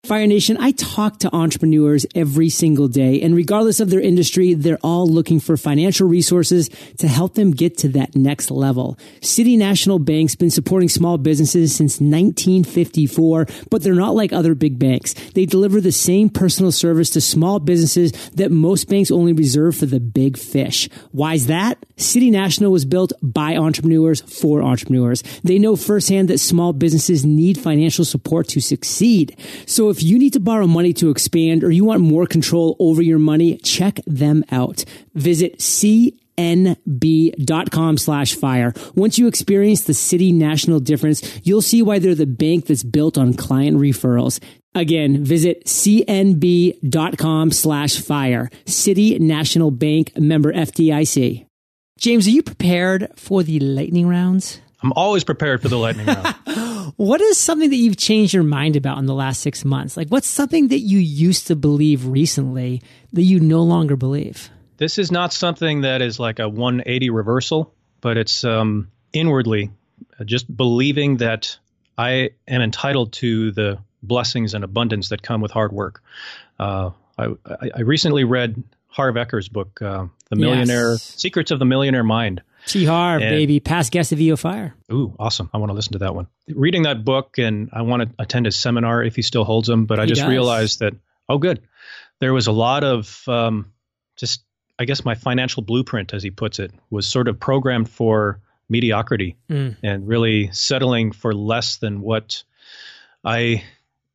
Fire 0.07 0.25
Nation, 0.25 0.55
I 0.57 0.71
talk 0.71 1.19
to 1.19 1.35
entrepreneurs 1.35 2.05
every 2.15 2.47
single 2.47 2.87
day, 2.87 3.21
and 3.21 3.35
regardless 3.35 3.81
of 3.81 3.89
their 3.89 3.99
industry, 3.99 4.53
they're 4.53 4.79
all 4.81 5.05
looking 5.05 5.41
for 5.41 5.57
financial 5.57 6.07
resources 6.07 6.69
to 6.99 7.09
help 7.09 7.33
them 7.33 7.51
get 7.51 7.77
to 7.79 7.89
that 7.89 8.15
next 8.15 8.49
level. 8.49 8.97
City 9.21 9.57
National 9.57 9.99
Bank's 9.99 10.33
been 10.33 10.49
supporting 10.49 10.87
small 10.87 11.17
businesses 11.17 11.75
since 11.75 11.99
1954, 11.99 13.47
but 13.69 13.83
they're 13.83 13.95
not 13.95 14.15
like 14.15 14.31
other 14.31 14.55
big 14.55 14.79
banks. 14.79 15.13
They 15.33 15.45
deliver 15.45 15.81
the 15.81 15.91
same 15.91 16.29
personal 16.29 16.71
service 16.71 17.09
to 17.09 17.19
small 17.19 17.59
businesses 17.59 18.13
that 18.29 18.49
most 18.49 18.87
banks 18.87 19.11
only 19.11 19.33
reserve 19.33 19.75
for 19.75 19.87
the 19.87 19.99
big 19.99 20.37
fish. 20.37 20.87
Why's 21.11 21.47
that? 21.47 21.85
City 21.97 22.31
National 22.31 22.71
was 22.71 22.85
built 22.85 23.11
by 23.21 23.57
entrepreneurs 23.57 24.21
for 24.21 24.63
entrepreneurs. 24.63 25.21
They 25.43 25.59
know 25.59 25.75
firsthand 25.75 26.29
that 26.29 26.39
small 26.39 26.71
businesses 26.71 27.25
need 27.25 27.57
financial 27.57 28.05
support 28.05 28.47
to 28.49 28.61
succeed. 28.61 29.37
So 29.65 29.89
if 29.89 29.96
you 30.01 30.19
need 30.19 30.33
to 30.33 30.39
borrow 30.39 30.67
money 30.67 30.93
to 30.93 31.09
expand 31.09 31.63
or 31.63 31.71
you 31.71 31.85
want 31.85 32.01
more 32.01 32.25
control 32.25 32.75
over 32.79 33.01
your 33.01 33.19
money, 33.19 33.57
check 33.57 33.99
them 34.05 34.43
out. 34.51 34.85
Visit 35.13 35.59
cnb.com 35.59 36.07
slash 37.97 38.35
fire. 38.35 38.73
Once 38.95 39.17
you 39.17 39.27
experience 39.27 39.83
the 39.83 39.93
city 39.93 40.31
national 40.31 40.79
difference, 40.79 41.39
you'll 41.43 41.61
see 41.61 41.81
why 41.81 41.99
they're 41.99 42.15
the 42.15 42.25
bank 42.25 42.65
that's 42.67 42.83
built 42.83 43.17
on 43.17 43.33
client 43.33 43.77
referrals. 43.77 44.39
Again, 44.75 45.23
visit 45.23 45.65
cnb.com 45.65 47.51
slash 47.51 47.99
fire. 47.99 48.49
City 48.65 49.17
National 49.17 49.71
Bank 49.71 50.15
member 50.17 50.53
FDIC. 50.53 51.47
James, 51.97 52.27
are 52.27 52.31
you 52.31 52.43
prepared 52.43 53.09
for 53.15 53.41
the 53.41 53.59
lightning 53.59 54.07
rounds? 54.07 54.59
I'm 54.83 54.93
always 54.93 55.23
prepared 55.23 55.63
for 55.63 55.69
the 55.69 55.77
lightning 55.77 56.05
round. 56.05 56.35
what 56.95 57.21
is 57.21 57.37
something 57.37 57.69
that 57.69 57.75
you've 57.75 57.97
changed 57.97 58.33
your 58.33 58.43
mind 58.43 58.75
about 58.75 58.97
in 58.97 59.05
the 59.05 59.13
last 59.13 59.41
six 59.41 59.65
months? 59.65 59.97
Like, 59.97 60.09
what's 60.09 60.27
something 60.27 60.69
that 60.69 60.79
you 60.79 60.99
used 60.99 61.47
to 61.47 61.55
believe 61.55 62.05
recently 62.07 62.81
that 63.13 63.23
you 63.23 63.39
no 63.39 63.63
longer 63.63 63.95
believe? 63.95 64.49
This 64.77 64.97
is 64.97 65.11
not 65.11 65.33
something 65.33 65.81
that 65.81 66.01
is 66.01 66.19
like 66.19 66.39
a 66.39 66.47
180 66.47 67.09
reversal, 67.09 67.73
but 68.01 68.17
it's 68.17 68.43
um, 68.43 68.89
inwardly 69.11 69.71
just 70.25 70.55
believing 70.55 71.17
that 71.17 71.57
I 71.97 72.31
am 72.47 72.61
entitled 72.61 73.13
to 73.13 73.51
the 73.51 73.79
blessings 74.03 74.53
and 74.53 74.63
abundance 74.63 75.09
that 75.09 75.21
come 75.21 75.41
with 75.41 75.51
hard 75.51 75.71
work. 75.71 76.03
Uh, 76.59 76.91
I, 77.17 77.33
I, 77.75 77.81
recently 77.81 78.23
read 78.23 78.63
Harv 78.87 79.15
Eker's 79.15 79.49
book, 79.49 79.81
uh, 79.81 80.05
The 80.29 80.35
Millionaire 80.35 80.91
yes. 80.93 81.15
Secrets 81.17 81.51
of 81.51 81.59
the 81.59 81.65
Millionaire 81.65 82.03
Mind. 82.03 82.41
T 82.67 82.85
Harv, 82.85 83.21
baby, 83.21 83.59
past 83.59 83.91
guest 83.91 84.11
of 84.11 84.19
EO 84.19 84.35
Fire. 84.35 84.75
Ooh, 84.91 85.15
awesome! 85.17 85.49
I 85.53 85.57
want 85.57 85.69
to 85.69 85.73
listen 85.73 85.93
to 85.93 85.99
that 85.99 86.13
one. 86.13 86.27
Reading 86.47 86.83
that 86.83 87.03
book, 87.05 87.37
and 87.37 87.69
I 87.73 87.81
want 87.81 88.03
to 88.03 88.09
attend 88.19 88.45
his 88.45 88.55
seminar 88.55 89.03
if 89.03 89.15
he 89.15 89.21
still 89.21 89.43
holds 89.43 89.67
them. 89.67 89.85
But 89.85 89.99
I 89.99 90.03
he 90.03 90.09
just 90.09 90.21
does. 90.21 90.29
realized 90.29 90.79
that 90.79 90.93
oh, 91.29 91.37
good. 91.37 91.61
There 92.19 92.33
was 92.33 92.47
a 92.47 92.51
lot 92.51 92.83
of 92.83 93.23
um, 93.27 93.71
just, 94.15 94.43
I 94.77 94.85
guess, 94.85 95.05
my 95.05 95.15
financial 95.15 95.63
blueprint, 95.63 96.13
as 96.13 96.23
he 96.23 96.31
puts 96.31 96.59
it, 96.59 96.71
was 96.89 97.07
sort 97.07 97.27
of 97.27 97.39
programmed 97.39 97.89
for 97.89 98.41
mediocrity 98.69 99.37
mm. 99.49 99.75
and 99.81 100.07
really 100.07 100.51
settling 100.51 101.11
for 101.11 101.33
less 101.33 101.77
than 101.77 102.01
what 102.01 102.43
I 103.23 103.63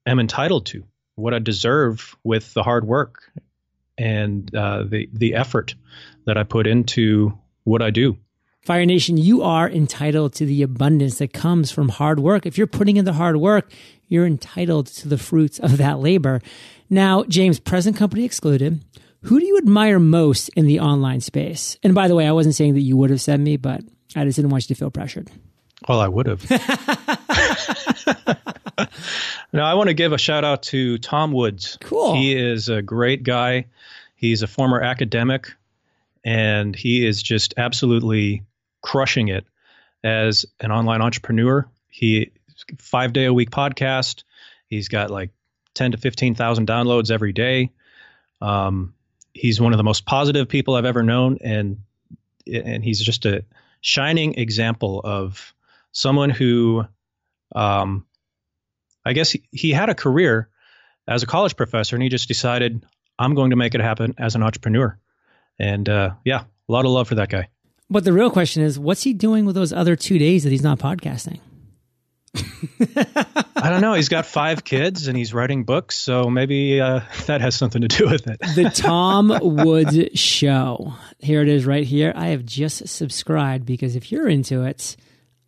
am 0.07 0.21
entitled 0.21 0.67
to, 0.67 0.85
what 1.15 1.33
I 1.33 1.39
deserve 1.39 2.17
with 2.23 2.53
the 2.55 2.63
hard 2.63 2.87
work 2.87 3.23
and 3.97 4.55
uh, 4.55 4.85
the 4.85 5.09
the 5.13 5.35
effort 5.35 5.75
that 6.25 6.37
I 6.37 6.43
put 6.43 6.67
into 6.67 7.39
what 7.65 7.83
I 7.83 7.91
do. 7.91 8.17
Fire 8.63 8.87
Nation, 8.87 9.17
you 9.17 9.43
are 9.43 9.69
entitled 9.69 10.35
to 10.35 10.47
the 10.47 10.63
abundance 10.63 11.19
that 11.19 11.33
comes 11.33 11.73
from 11.73 11.89
hard 11.89 12.21
work. 12.21 12.47
If 12.47 12.57
you're 12.57 12.69
putting 12.69 12.97
in 12.97 13.05
the 13.05 13.13
hard 13.13 13.39
work, 13.39 13.73
you're 14.07 14.25
entitled 14.25 14.87
to 14.87 15.09
the 15.09 15.19
fruits 15.19 15.59
of 15.59 15.79
that 15.79 15.99
labor. 15.99 16.41
Now, 16.89 17.25
James, 17.25 17.59
present 17.59 17.97
company 17.97 18.25
excluded, 18.25 18.81
who 19.23 19.41
do 19.41 19.47
you 19.47 19.59
admire 19.59 19.99
most 19.99 20.49
in 20.51 20.67
the 20.67 20.79
online 20.79 21.21
space? 21.21 21.77
And 21.83 21.93
by 21.93 22.07
the 22.07 22.15
way, 22.15 22.29
I 22.29 22.33
wasn't 22.33 22.55
saying 22.55 22.75
that 22.75 22.83
you 22.83 22.97
would 22.97 23.11
have 23.11 23.21
said 23.21 23.41
me, 23.41 23.57
but 23.57 23.83
I 24.15 24.25
just 24.25 24.37
didn't 24.37 24.53
want 24.53 24.69
you 24.69 24.77
to 24.77 24.79
feel 24.79 24.93
pressured. 24.93 25.29
Well, 25.89 25.99
I 25.99 26.07
would 26.07 26.27
have. 26.27 26.49
now, 29.53 29.67
I 29.67 29.75
want 29.75 29.89
to 29.89 29.95
give 29.95 30.13
a 30.13 30.19
shout 30.19 30.45
out 30.45 30.63
to 30.65 30.99
Tom 30.99 31.33
Woods. 31.33 31.79
Cool. 31.81 32.15
He 32.15 32.37
is 32.37 32.69
a 32.69 32.81
great 32.81 33.25
guy. 33.25 33.67
He's 34.15 34.43
a 34.43 34.47
former 34.47 34.81
academic, 34.81 35.53
and 36.25 36.77
he 36.77 37.05
is 37.05 37.21
just 37.21 37.55
absolutely 37.57 38.45
crushing 38.83 39.29
it 39.29 39.47
as 40.05 40.45
an 40.61 40.71
online 40.73 41.01
entrepreneur. 41.01 41.67
He 41.89 42.33
five 42.79 43.13
day 43.13 43.25
a 43.25 43.33
week 43.33 43.51
podcast. 43.51 44.25
He's 44.67 44.89
got 44.89 45.11
like 45.11 45.31
ten 45.75 45.93
to 45.93 45.97
fifteen 45.97 46.35
thousand 46.35 46.69
downloads 46.69 47.11
every 47.11 47.33
day. 47.33 47.71
Um, 48.41 48.95
he's 49.33 49.61
one 49.61 49.73
of 49.73 49.79
the 49.79 49.85
most 49.85 50.05
positive 50.05 50.49
people 50.49 50.75
I've 50.75 50.85
ever 50.85 51.03
known, 51.03 51.39
and 51.41 51.79
and 52.47 52.83
he's 52.83 53.01
just 53.01 53.25
a 53.25 53.45
shining 53.81 54.35
example 54.35 55.01
of 55.03 55.55
someone 55.93 56.31
who, 56.31 56.85
um, 57.55 58.07
I 59.05 59.13
guess 59.13 59.31
he, 59.31 59.43
he 59.51 59.71
had 59.71 59.89
a 59.89 59.95
career 59.95 60.49
as 61.07 61.23
a 61.23 61.27
college 61.27 61.57
professor, 61.57 61.97
and 61.97 62.03
he 62.03 62.09
just 62.09 62.29
decided 62.29 62.85
I'm 63.19 63.35
going 63.35 63.51
to 63.51 63.57
make 63.57 63.75
it 63.75 63.81
happen 63.81 64.15
as 64.19 64.35
an 64.35 64.43
entrepreneur. 64.43 64.99
And 65.59 65.89
uh, 65.89 66.15
yeah, 66.25 66.45
a 66.69 66.73
lot 66.73 66.85
of 66.85 66.91
love 66.91 67.09
for 67.09 67.17
that 67.17 67.29
guy. 67.29 67.49
But 67.93 68.05
the 68.05 68.13
real 68.15 68.31
question 68.31 68.63
is, 68.63 68.79
what's 68.79 69.03
he 69.03 69.13
doing 69.13 69.45
with 69.45 69.55
those 69.55 69.71
other 69.71 69.97
two 69.97 70.19
days 70.19 70.45
that 70.45 70.51
he's 70.51 70.63
not 70.63 70.79
podcasting? 70.79 71.41
I 72.35 73.69
don't 73.69 73.83
know. 73.83 73.93
He's 73.93 74.09
got 74.09 74.25
five 74.25 74.65
kids 74.65 75.09
and 75.09 75.17
he's 75.17 75.35
writing 75.35 75.65
books, 75.65 75.99
so 75.99 76.31
maybe 76.31 76.81
uh, 76.81 77.01
that 77.27 77.43
has 77.43 77.55
something 77.55 77.83
to 77.83 77.89
do 77.89 78.09
with 78.09 78.27
it. 78.27 78.41
the 78.55 78.71
Tom 78.75 79.31
Woods 79.43 80.19
Show. 80.19 80.95
Here 81.19 81.43
it 81.43 81.49
is, 81.49 81.67
right 81.67 81.85
here. 81.85 82.15
I 82.17 82.29
have 82.29 82.47
just 82.47 82.89
subscribed 82.89 83.67
because 83.67 83.95
if 83.95 84.11
you're 84.11 84.27
into 84.27 84.63
it, 84.63 84.97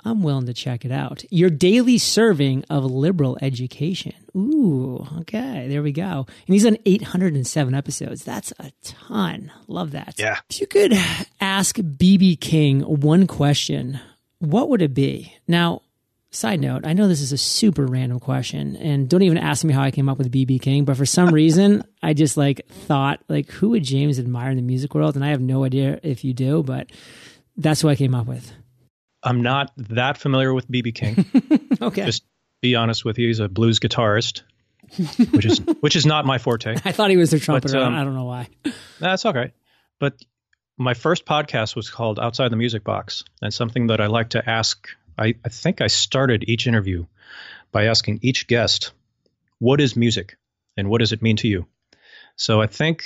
I'm 0.04 0.22
willing 0.22 0.46
to 0.46 0.54
check 0.54 0.84
it 0.84 0.92
out. 0.92 1.24
Your 1.30 1.50
daily 1.50 1.98
serving 1.98 2.64
of 2.68 2.84
liberal 2.84 3.38
education. 3.40 4.14
Ooh, 4.36 5.06
okay, 5.20 5.66
there 5.68 5.82
we 5.82 5.92
go. 5.92 6.26
And 6.46 6.54
he's 6.54 6.66
on 6.66 6.76
807 6.84 7.74
episodes. 7.74 8.24
That's 8.24 8.52
a 8.58 8.72
ton. 8.82 9.50
Love 9.66 9.92
that. 9.92 10.14
Yeah. 10.18 10.38
If 10.50 10.60
you 10.60 10.66
could 10.66 10.92
ask 11.40 11.76
BB 11.76 12.40
King 12.40 12.80
one 12.80 13.26
question, 13.26 14.00
what 14.38 14.68
would 14.68 14.82
it 14.82 14.94
be? 14.94 15.34
Now, 15.48 15.82
Side 16.34 16.60
note, 16.60 16.84
I 16.84 16.94
know 16.94 17.06
this 17.06 17.20
is 17.20 17.30
a 17.30 17.38
super 17.38 17.86
random 17.86 18.18
question 18.18 18.74
and 18.74 19.08
don't 19.08 19.22
even 19.22 19.38
ask 19.38 19.62
me 19.62 19.72
how 19.72 19.82
I 19.82 19.92
came 19.92 20.08
up 20.08 20.18
with 20.18 20.32
BB 20.32 20.60
King, 20.60 20.84
but 20.84 20.96
for 20.96 21.06
some 21.06 21.28
reason 21.32 21.84
I 22.02 22.12
just 22.12 22.36
like 22.36 22.66
thought 22.66 23.20
like 23.28 23.48
who 23.52 23.68
would 23.68 23.84
James 23.84 24.18
admire 24.18 24.50
in 24.50 24.56
the 24.56 24.62
music 24.62 24.96
world 24.96 25.14
and 25.14 25.24
I 25.24 25.28
have 25.28 25.40
no 25.40 25.62
idea 25.62 26.00
if 26.02 26.24
you 26.24 26.34
do, 26.34 26.64
but 26.64 26.90
that's 27.56 27.84
what 27.84 27.90
I 27.90 27.94
came 27.94 28.16
up 28.16 28.26
with. 28.26 28.52
I'm 29.24 29.42
not 29.42 29.72
that 29.76 30.18
familiar 30.18 30.52
with 30.52 30.70
BB 30.70 30.94
King. 30.94 31.78
okay. 31.82 32.04
Just 32.04 32.24
be 32.60 32.76
honest 32.76 33.04
with 33.04 33.18
you, 33.18 33.28
he's 33.28 33.40
a 33.40 33.48
blues 33.48 33.80
guitarist, 33.80 34.42
which 35.32 35.46
is 35.46 35.58
which 35.80 35.96
is 35.96 36.06
not 36.06 36.26
my 36.26 36.38
forte. 36.38 36.76
I 36.84 36.92
thought 36.92 37.10
he 37.10 37.16
was 37.16 37.32
a 37.32 37.40
trumpeter. 37.40 37.78
Um, 37.78 37.94
I 37.94 38.04
don't 38.04 38.14
know 38.14 38.24
why. 38.24 38.48
That's 39.00 39.24
okay. 39.24 39.52
But 39.98 40.22
my 40.76 40.94
first 40.94 41.24
podcast 41.24 41.74
was 41.74 41.90
called 41.90 42.20
Outside 42.20 42.50
the 42.50 42.56
Music 42.56 42.84
Box, 42.84 43.24
and 43.40 43.52
something 43.52 43.88
that 43.88 44.00
I 44.00 44.06
like 44.06 44.30
to 44.30 44.48
ask 44.48 44.88
I, 45.18 45.34
I 45.44 45.48
think 45.48 45.80
I 45.80 45.87
started 45.87 46.44
each 46.48 46.66
interview 46.66 47.06
by 47.72 47.84
asking 47.84 48.20
each 48.22 48.46
guest, 48.46 48.92
What 49.58 49.80
is 49.80 49.96
music 49.96 50.37
and 50.76 50.88
what 50.88 50.98
does 50.98 51.12
it 51.12 51.22
mean 51.22 51.37
to 51.38 51.48
you? 51.48 51.66
So 52.37 52.60
I 52.60 52.66
think 52.66 53.04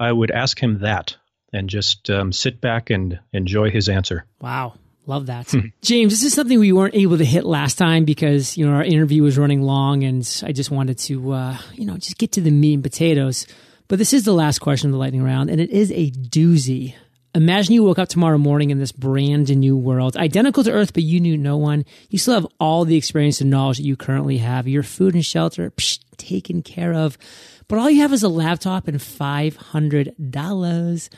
I 0.00 0.10
would 0.10 0.30
ask 0.30 0.58
him 0.58 0.80
that 0.80 1.16
and 1.52 1.68
just 1.68 2.08
um, 2.08 2.32
sit 2.32 2.60
back 2.60 2.90
and 2.90 3.20
enjoy 3.32 3.70
his 3.70 3.88
answer. 3.88 4.24
Wow. 4.40 4.74
Love 5.06 5.26
that. 5.26 5.50
Hmm. 5.50 5.68
James, 5.82 6.12
this 6.12 6.22
is 6.22 6.32
something 6.32 6.60
we 6.60 6.72
weren't 6.72 6.94
able 6.94 7.18
to 7.18 7.24
hit 7.24 7.44
last 7.44 7.76
time 7.76 8.04
because, 8.04 8.56
you 8.56 8.66
know, 8.66 8.74
our 8.74 8.84
interview 8.84 9.22
was 9.22 9.36
running 9.36 9.62
long 9.62 10.04
and 10.04 10.42
I 10.44 10.52
just 10.52 10.70
wanted 10.70 10.98
to, 10.98 11.32
uh, 11.32 11.58
you 11.74 11.86
know, 11.86 11.96
just 11.96 12.18
get 12.18 12.30
to 12.32 12.40
the 12.40 12.52
meat 12.52 12.74
and 12.74 12.82
potatoes. 12.82 13.46
But 13.88 13.98
this 13.98 14.12
is 14.12 14.24
the 14.24 14.32
last 14.32 14.60
question 14.60 14.88
of 14.88 14.92
the 14.92 14.98
lightning 14.98 15.24
round 15.24 15.50
and 15.50 15.60
it 15.60 15.70
is 15.70 15.90
a 15.90 16.10
doozy. 16.10 16.94
Imagine 17.34 17.74
you 17.74 17.82
woke 17.82 17.98
up 17.98 18.08
tomorrow 18.08 18.38
morning 18.38 18.70
in 18.70 18.78
this 18.78 18.92
brand 18.92 19.48
new 19.56 19.76
world, 19.76 20.16
identical 20.18 20.62
to 20.64 20.70
Earth, 20.70 20.92
but 20.92 21.02
you 21.02 21.18
knew 21.18 21.36
no 21.36 21.56
one. 21.56 21.84
You 22.10 22.18
still 22.18 22.34
have 22.34 22.46
all 22.60 22.84
the 22.84 22.96
experience 22.96 23.40
and 23.40 23.50
knowledge 23.50 23.78
that 23.78 23.84
you 23.84 23.96
currently 23.96 24.38
have. 24.38 24.68
Your 24.68 24.82
food 24.82 25.14
and 25.14 25.24
shelter 25.24 25.70
psh, 25.70 25.98
taken 26.16 26.62
care 26.62 26.92
of. 26.92 27.16
But 27.68 27.78
all 27.78 27.90
you 27.90 28.02
have 28.02 28.12
is 28.12 28.22
a 28.22 28.28
laptop 28.28 28.86
and 28.86 28.98
$500. 28.98 31.08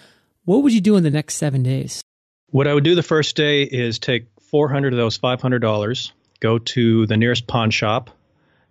What 0.44 0.62
would 0.62 0.72
you 0.72 0.80
do 0.80 0.96
in 0.96 1.02
the 1.02 1.10
next 1.10 1.34
seven 1.34 1.64
days? 1.64 2.00
What 2.54 2.68
I 2.68 2.74
would 2.74 2.84
do 2.84 2.94
the 2.94 3.02
first 3.02 3.34
day 3.34 3.64
is 3.64 3.98
take 3.98 4.28
400 4.42 4.92
of 4.92 4.96
those 4.96 5.18
$500, 5.18 6.12
go 6.38 6.58
to 6.58 7.04
the 7.04 7.16
nearest 7.16 7.48
pawn 7.48 7.72
shop, 7.72 8.10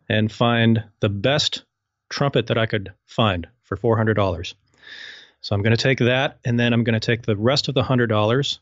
and 0.07 0.31
find 0.31 0.85
the 1.01 1.09
best 1.09 1.65
trumpet 2.07 2.47
that 2.47 2.57
I 2.57 2.65
could 2.65 2.93
find 3.07 3.45
for 3.63 3.75
$400. 3.75 4.53
So 5.41 5.53
I'm 5.53 5.61
going 5.61 5.75
to 5.75 5.83
take 5.83 5.99
that, 5.99 6.39
and 6.45 6.57
then 6.57 6.71
I'm 6.71 6.85
going 6.85 6.97
to 6.97 7.05
take 7.05 7.23
the 7.23 7.35
rest 7.35 7.67
of 7.67 7.75
the 7.75 7.83
hundred 7.83 8.07
dollars 8.07 8.61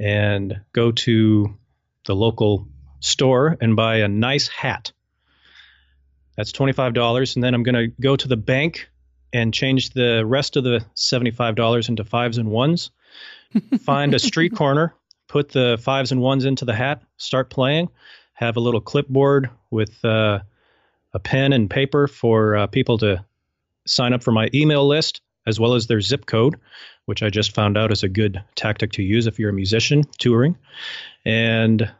and 0.00 0.60
go 0.72 0.90
to 0.90 1.56
the 2.04 2.16
local 2.16 2.66
store 2.98 3.56
and 3.60 3.76
buy 3.76 3.98
a 3.98 4.08
nice 4.08 4.48
hat. 4.48 4.90
That's 6.36 6.50
twenty-five 6.50 6.92
dollars, 6.92 7.36
and 7.36 7.44
then 7.44 7.54
I'm 7.54 7.62
going 7.62 7.76
to 7.76 8.02
go 8.02 8.16
to 8.16 8.26
the 8.26 8.36
bank 8.36 8.88
and 9.32 9.54
change 9.54 9.90
the 9.90 10.26
rest 10.26 10.56
of 10.56 10.64
the 10.64 10.84
seventy-five 10.94 11.54
dollars 11.54 11.88
into 11.88 12.02
fives 12.02 12.38
and 12.38 12.50
ones. 12.50 12.90
Find 13.80 14.14
a 14.14 14.18
street 14.18 14.54
corner, 14.56 14.94
put 15.28 15.50
the 15.50 15.78
fives 15.80 16.12
and 16.12 16.20
ones 16.20 16.44
into 16.44 16.64
the 16.64 16.74
hat, 16.74 17.02
start 17.16 17.50
playing. 17.50 17.88
Have 18.34 18.56
a 18.56 18.60
little 18.60 18.82
clipboard 18.82 19.48
with 19.70 20.04
uh, 20.04 20.40
a 21.14 21.18
pen 21.18 21.54
and 21.54 21.70
paper 21.70 22.06
for 22.06 22.54
uh, 22.54 22.66
people 22.66 22.98
to 22.98 23.24
sign 23.86 24.12
up 24.12 24.22
for 24.22 24.32
my 24.32 24.50
email 24.52 24.86
list 24.86 25.22
as 25.46 25.60
well 25.60 25.74
as 25.74 25.86
their 25.86 26.00
zip 26.00 26.26
code, 26.26 26.56
which 27.06 27.22
I 27.22 27.30
just 27.30 27.54
found 27.54 27.78
out 27.78 27.92
is 27.92 28.02
a 28.02 28.08
good 28.08 28.42
tactic 28.56 28.92
to 28.92 29.02
use 29.02 29.26
if 29.26 29.38
you're 29.38 29.50
a 29.50 29.54
musician 29.54 30.04
touring. 30.18 30.58
And 31.24 31.90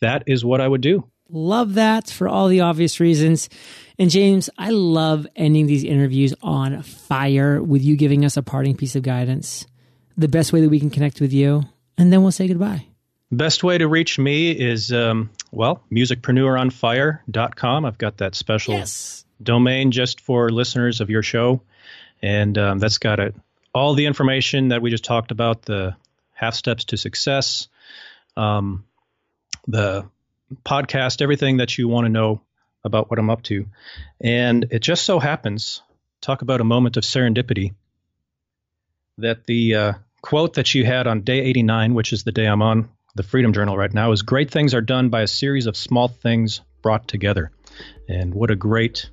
that 0.00 0.24
is 0.26 0.44
what 0.44 0.60
I 0.60 0.68
would 0.68 0.80
do. 0.80 1.04
Love 1.32 1.74
that 1.74 2.10
for 2.10 2.28
all 2.28 2.48
the 2.48 2.60
obvious 2.60 2.98
reasons. 2.98 3.48
And 3.98 4.10
James, 4.10 4.50
I 4.58 4.70
love 4.70 5.28
ending 5.36 5.66
these 5.66 5.84
interviews 5.84 6.34
on 6.42 6.82
fire 6.82 7.62
with 7.62 7.82
you 7.82 7.96
giving 7.96 8.24
us 8.24 8.36
a 8.36 8.42
parting 8.42 8.76
piece 8.76 8.96
of 8.96 9.04
guidance, 9.04 9.64
the 10.20 10.28
best 10.28 10.52
way 10.52 10.60
that 10.60 10.68
we 10.68 10.78
can 10.78 10.90
connect 10.90 11.20
with 11.20 11.32
you, 11.32 11.64
and 11.98 12.12
then 12.12 12.22
we'll 12.22 12.32
say 12.32 12.46
goodbye. 12.48 12.86
Best 13.32 13.62
way 13.62 13.78
to 13.78 13.86
reach 13.86 14.18
me 14.18 14.50
is, 14.50 14.92
um, 14.92 15.30
well, 15.52 15.82
musicpreneuronfire.com. 15.92 17.84
I've 17.84 17.98
got 17.98 18.18
that 18.18 18.34
special 18.34 18.74
yes. 18.74 19.24
domain 19.42 19.92
just 19.92 20.20
for 20.20 20.50
listeners 20.50 21.00
of 21.00 21.10
your 21.10 21.22
show 21.22 21.62
and 22.22 22.56
um, 22.58 22.78
that's 22.78 22.98
got 22.98 23.20
it. 23.20 23.34
All 23.74 23.94
the 23.94 24.06
information 24.06 24.68
that 24.68 24.82
we 24.82 24.90
just 24.90 25.04
talked 25.04 25.30
about, 25.30 25.62
the 25.62 25.96
half 26.32 26.54
steps 26.54 26.86
to 26.86 26.96
success, 26.96 27.68
um, 28.36 28.84
the 29.66 30.08
podcast, 30.64 31.22
everything 31.22 31.58
that 31.58 31.78
you 31.78 31.88
want 31.88 32.04
to 32.04 32.08
know 32.08 32.40
about 32.84 33.10
what 33.10 33.18
I'm 33.18 33.30
up 33.30 33.42
to. 33.44 33.66
And 34.20 34.66
it 34.70 34.80
just 34.80 35.04
so 35.04 35.18
happens, 35.18 35.82
talk 36.20 36.42
about 36.42 36.60
a 36.60 36.64
moment 36.64 36.96
of 36.96 37.04
serendipity, 37.04 37.74
that 39.18 39.44
the 39.44 39.74
uh, 39.74 39.92
quote 40.22 40.54
that 40.54 40.74
you 40.74 40.84
had 40.84 41.06
on 41.06 41.22
day 41.22 41.40
89, 41.40 41.94
which 41.94 42.12
is 42.12 42.24
the 42.24 42.32
day 42.32 42.46
I'm 42.46 42.62
on 42.62 42.88
the 43.16 43.22
Freedom 43.22 43.52
Journal 43.52 43.76
right 43.76 43.92
now, 43.92 44.12
is 44.12 44.22
great 44.22 44.50
things 44.50 44.74
are 44.74 44.80
done 44.80 45.08
by 45.08 45.22
a 45.22 45.26
series 45.26 45.66
of 45.66 45.76
small 45.76 46.08
things 46.08 46.60
brought 46.82 47.08
together. 47.08 47.50
And 48.08 48.34
what 48.34 48.50
a 48.50 48.56
great 48.56 49.10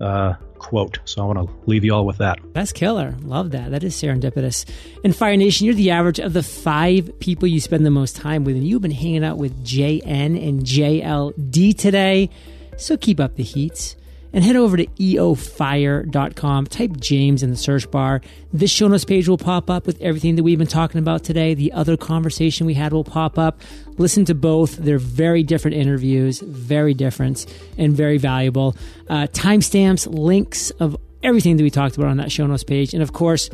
uh, 0.00 0.34
quote. 0.58 0.98
So 1.04 1.22
I 1.22 1.24
want 1.26 1.48
to 1.48 1.54
leave 1.68 1.84
you 1.84 1.94
all 1.94 2.06
with 2.06 2.18
that. 2.18 2.38
That's 2.52 2.72
killer. 2.72 3.14
Love 3.20 3.50
that. 3.52 3.70
That 3.70 3.84
is 3.84 3.94
serendipitous. 3.94 4.68
In 5.04 5.12
Fire 5.12 5.36
Nation, 5.36 5.66
you're 5.66 5.74
the 5.74 5.90
average 5.90 6.18
of 6.18 6.32
the 6.32 6.42
five 6.42 7.18
people 7.20 7.48
you 7.48 7.60
spend 7.60 7.84
the 7.84 7.90
most 7.90 8.16
time 8.16 8.44
with, 8.44 8.56
and 8.56 8.66
you've 8.66 8.82
been 8.82 8.90
hanging 8.90 9.24
out 9.24 9.38
with 9.38 9.64
JN 9.64 10.02
and 10.48 10.62
JLD 10.62 11.76
today. 11.76 12.30
So 12.76 12.96
keep 12.96 13.20
up 13.20 13.36
the 13.36 13.42
heats 13.42 13.96
and 14.32 14.44
head 14.44 14.56
over 14.56 14.76
to 14.76 14.86
eofire.com. 14.86 16.66
Type 16.66 16.96
James 16.98 17.42
in 17.42 17.50
the 17.50 17.56
search 17.56 17.90
bar. 17.90 18.20
This 18.52 18.70
show 18.70 18.88
notes 18.88 19.04
page 19.04 19.28
will 19.28 19.38
pop 19.38 19.70
up 19.70 19.86
with 19.86 20.00
everything 20.00 20.36
that 20.36 20.42
we've 20.42 20.58
been 20.58 20.66
talking 20.66 20.98
about 20.98 21.24
today. 21.24 21.54
The 21.54 21.72
other 21.72 21.96
conversation 21.96 22.66
we 22.66 22.74
had 22.74 22.92
will 22.92 23.04
pop 23.04 23.38
up. 23.38 23.60
Listen 23.98 24.24
to 24.26 24.34
both. 24.34 24.76
They're 24.76 24.98
very 24.98 25.42
different 25.42 25.76
interviews, 25.76 26.40
very 26.40 26.94
different 26.94 27.46
and 27.76 27.92
very 27.92 28.18
valuable. 28.18 28.76
Uh, 29.08 29.26
timestamps, 29.28 30.06
links 30.12 30.70
of 30.72 30.96
everything 31.22 31.56
that 31.56 31.62
we 31.62 31.70
talked 31.70 31.96
about 31.96 32.08
on 32.08 32.16
that 32.18 32.32
show 32.32 32.46
notes 32.46 32.64
page. 32.64 32.94
And 32.94 33.02
of 33.02 33.12
course, 33.12 33.50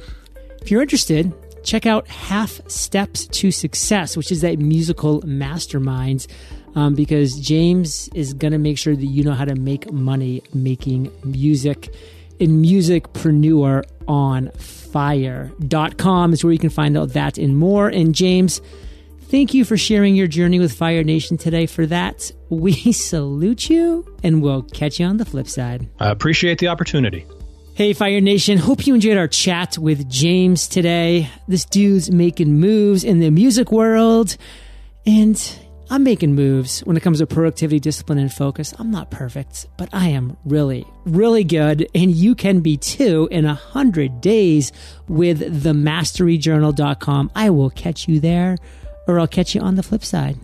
if 0.62 0.70
you're 0.70 0.82
interested, 0.82 1.32
check 1.64 1.86
out 1.86 2.06
Half 2.08 2.60
Steps 2.70 3.26
to 3.26 3.50
Success, 3.50 4.16
which 4.16 4.30
is 4.30 4.40
that 4.42 4.58
musical 4.58 5.20
masterminds 5.22 6.26
um, 6.76 6.94
because 6.94 7.40
James 7.40 8.08
is 8.14 8.34
going 8.34 8.52
to 8.52 8.58
make 8.58 8.78
sure 8.78 8.94
that 8.94 9.04
you 9.04 9.24
know 9.24 9.32
how 9.32 9.46
to 9.46 9.56
make 9.56 9.90
money 9.90 10.42
making 10.54 11.10
music. 11.24 11.92
In 12.38 12.62
Musicpreneur 12.62 13.82
on 14.06 14.50
fire.com 14.52 16.32
is 16.34 16.44
where 16.44 16.52
you 16.52 16.58
can 16.58 16.70
find 16.70 16.96
out 16.96 17.14
that 17.14 17.38
and 17.38 17.56
more. 17.56 17.88
And 17.88 18.14
James, 18.14 18.60
thank 19.22 19.54
you 19.54 19.64
for 19.64 19.78
sharing 19.78 20.14
your 20.14 20.26
journey 20.26 20.58
with 20.58 20.74
Fire 20.74 21.02
Nation 21.02 21.38
today. 21.38 21.64
For 21.64 21.86
that, 21.86 22.30
we 22.50 22.72
salute 22.92 23.70
you 23.70 24.06
and 24.22 24.42
we'll 24.42 24.62
catch 24.62 25.00
you 25.00 25.06
on 25.06 25.16
the 25.16 25.24
flip 25.24 25.48
side. 25.48 25.88
I 25.98 26.10
appreciate 26.10 26.58
the 26.58 26.68
opportunity. 26.68 27.24
Hey, 27.72 27.94
Fire 27.94 28.20
Nation. 28.20 28.58
Hope 28.58 28.86
you 28.86 28.94
enjoyed 28.94 29.16
our 29.16 29.28
chat 29.28 29.78
with 29.78 30.10
James 30.10 30.68
today. 30.68 31.30
This 31.48 31.64
dude's 31.64 32.10
making 32.10 32.60
moves 32.60 33.02
in 33.02 33.20
the 33.20 33.30
music 33.30 33.72
world. 33.72 34.36
And 35.06 35.36
I'm 35.88 36.02
making 36.02 36.34
moves 36.34 36.80
when 36.80 36.96
it 36.96 37.02
comes 37.02 37.18
to 37.18 37.26
productivity, 37.26 37.78
discipline, 37.78 38.18
and 38.18 38.32
focus. 38.32 38.74
I'm 38.78 38.90
not 38.90 39.10
perfect, 39.10 39.66
but 39.76 39.88
I 39.92 40.08
am 40.08 40.36
really, 40.44 40.84
really 41.04 41.44
good. 41.44 41.88
And 41.94 42.10
you 42.10 42.34
can 42.34 42.60
be 42.60 42.76
too 42.76 43.28
in 43.30 43.44
a 43.44 43.54
hundred 43.54 44.20
days 44.20 44.72
with 45.06 45.62
themasteryjournal.com. 45.62 47.30
I 47.34 47.50
will 47.50 47.70
catch 47.70 48.08
you 48.08 48.18
there 48.18 48.56
or 49.06 49.20
I'll 49.20 49.28
catch 49.28 49.54
you 49.54 49.60
on 49.60 49.76
the 49.76 49.82
flip 49.82 50.04
side. 50.04 50.36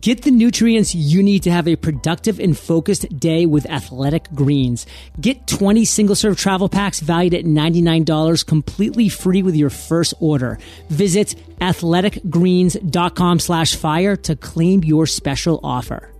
Get 0.00 0.22
the 0.22 0.30
nutrients 0.30 0.94
you 0.94 1.22
need 1.22 1.42
to 1.42 1.50
have 1.50 1.68
a 1.68 1.76
productive 1.76 2.40
and 2.40 2.56
focused 2.56 3.20
day 3.20 3.44
with 3.44 3.68
Athletic 3.68 4.32
Greens. 4.34 4.86
Get 5.20 5.46
20 5.46 5.84
single 5.84 6.16
serve 6.16 6.38
travel 6.38 6.70
packs 6.70 7.00
valued 7.00 7.34
at 7.34 7.44
$99 7.44 8.46
completely 8.46 9.10
free 9.10 9.42
with 9.42 9.54
your 9.54 9.68
first 9.68 10.14
order. 10.20 10.58
Visit 10.88 11.34
athleticgreens.com 11.60 13.38
slash 13.40 13.76
fire 13.76 14.16
to 14.16 14.36
claim 14.36 14.82
your 14.84 15.06
special 15.06 15.60
offer. 15.62 16.13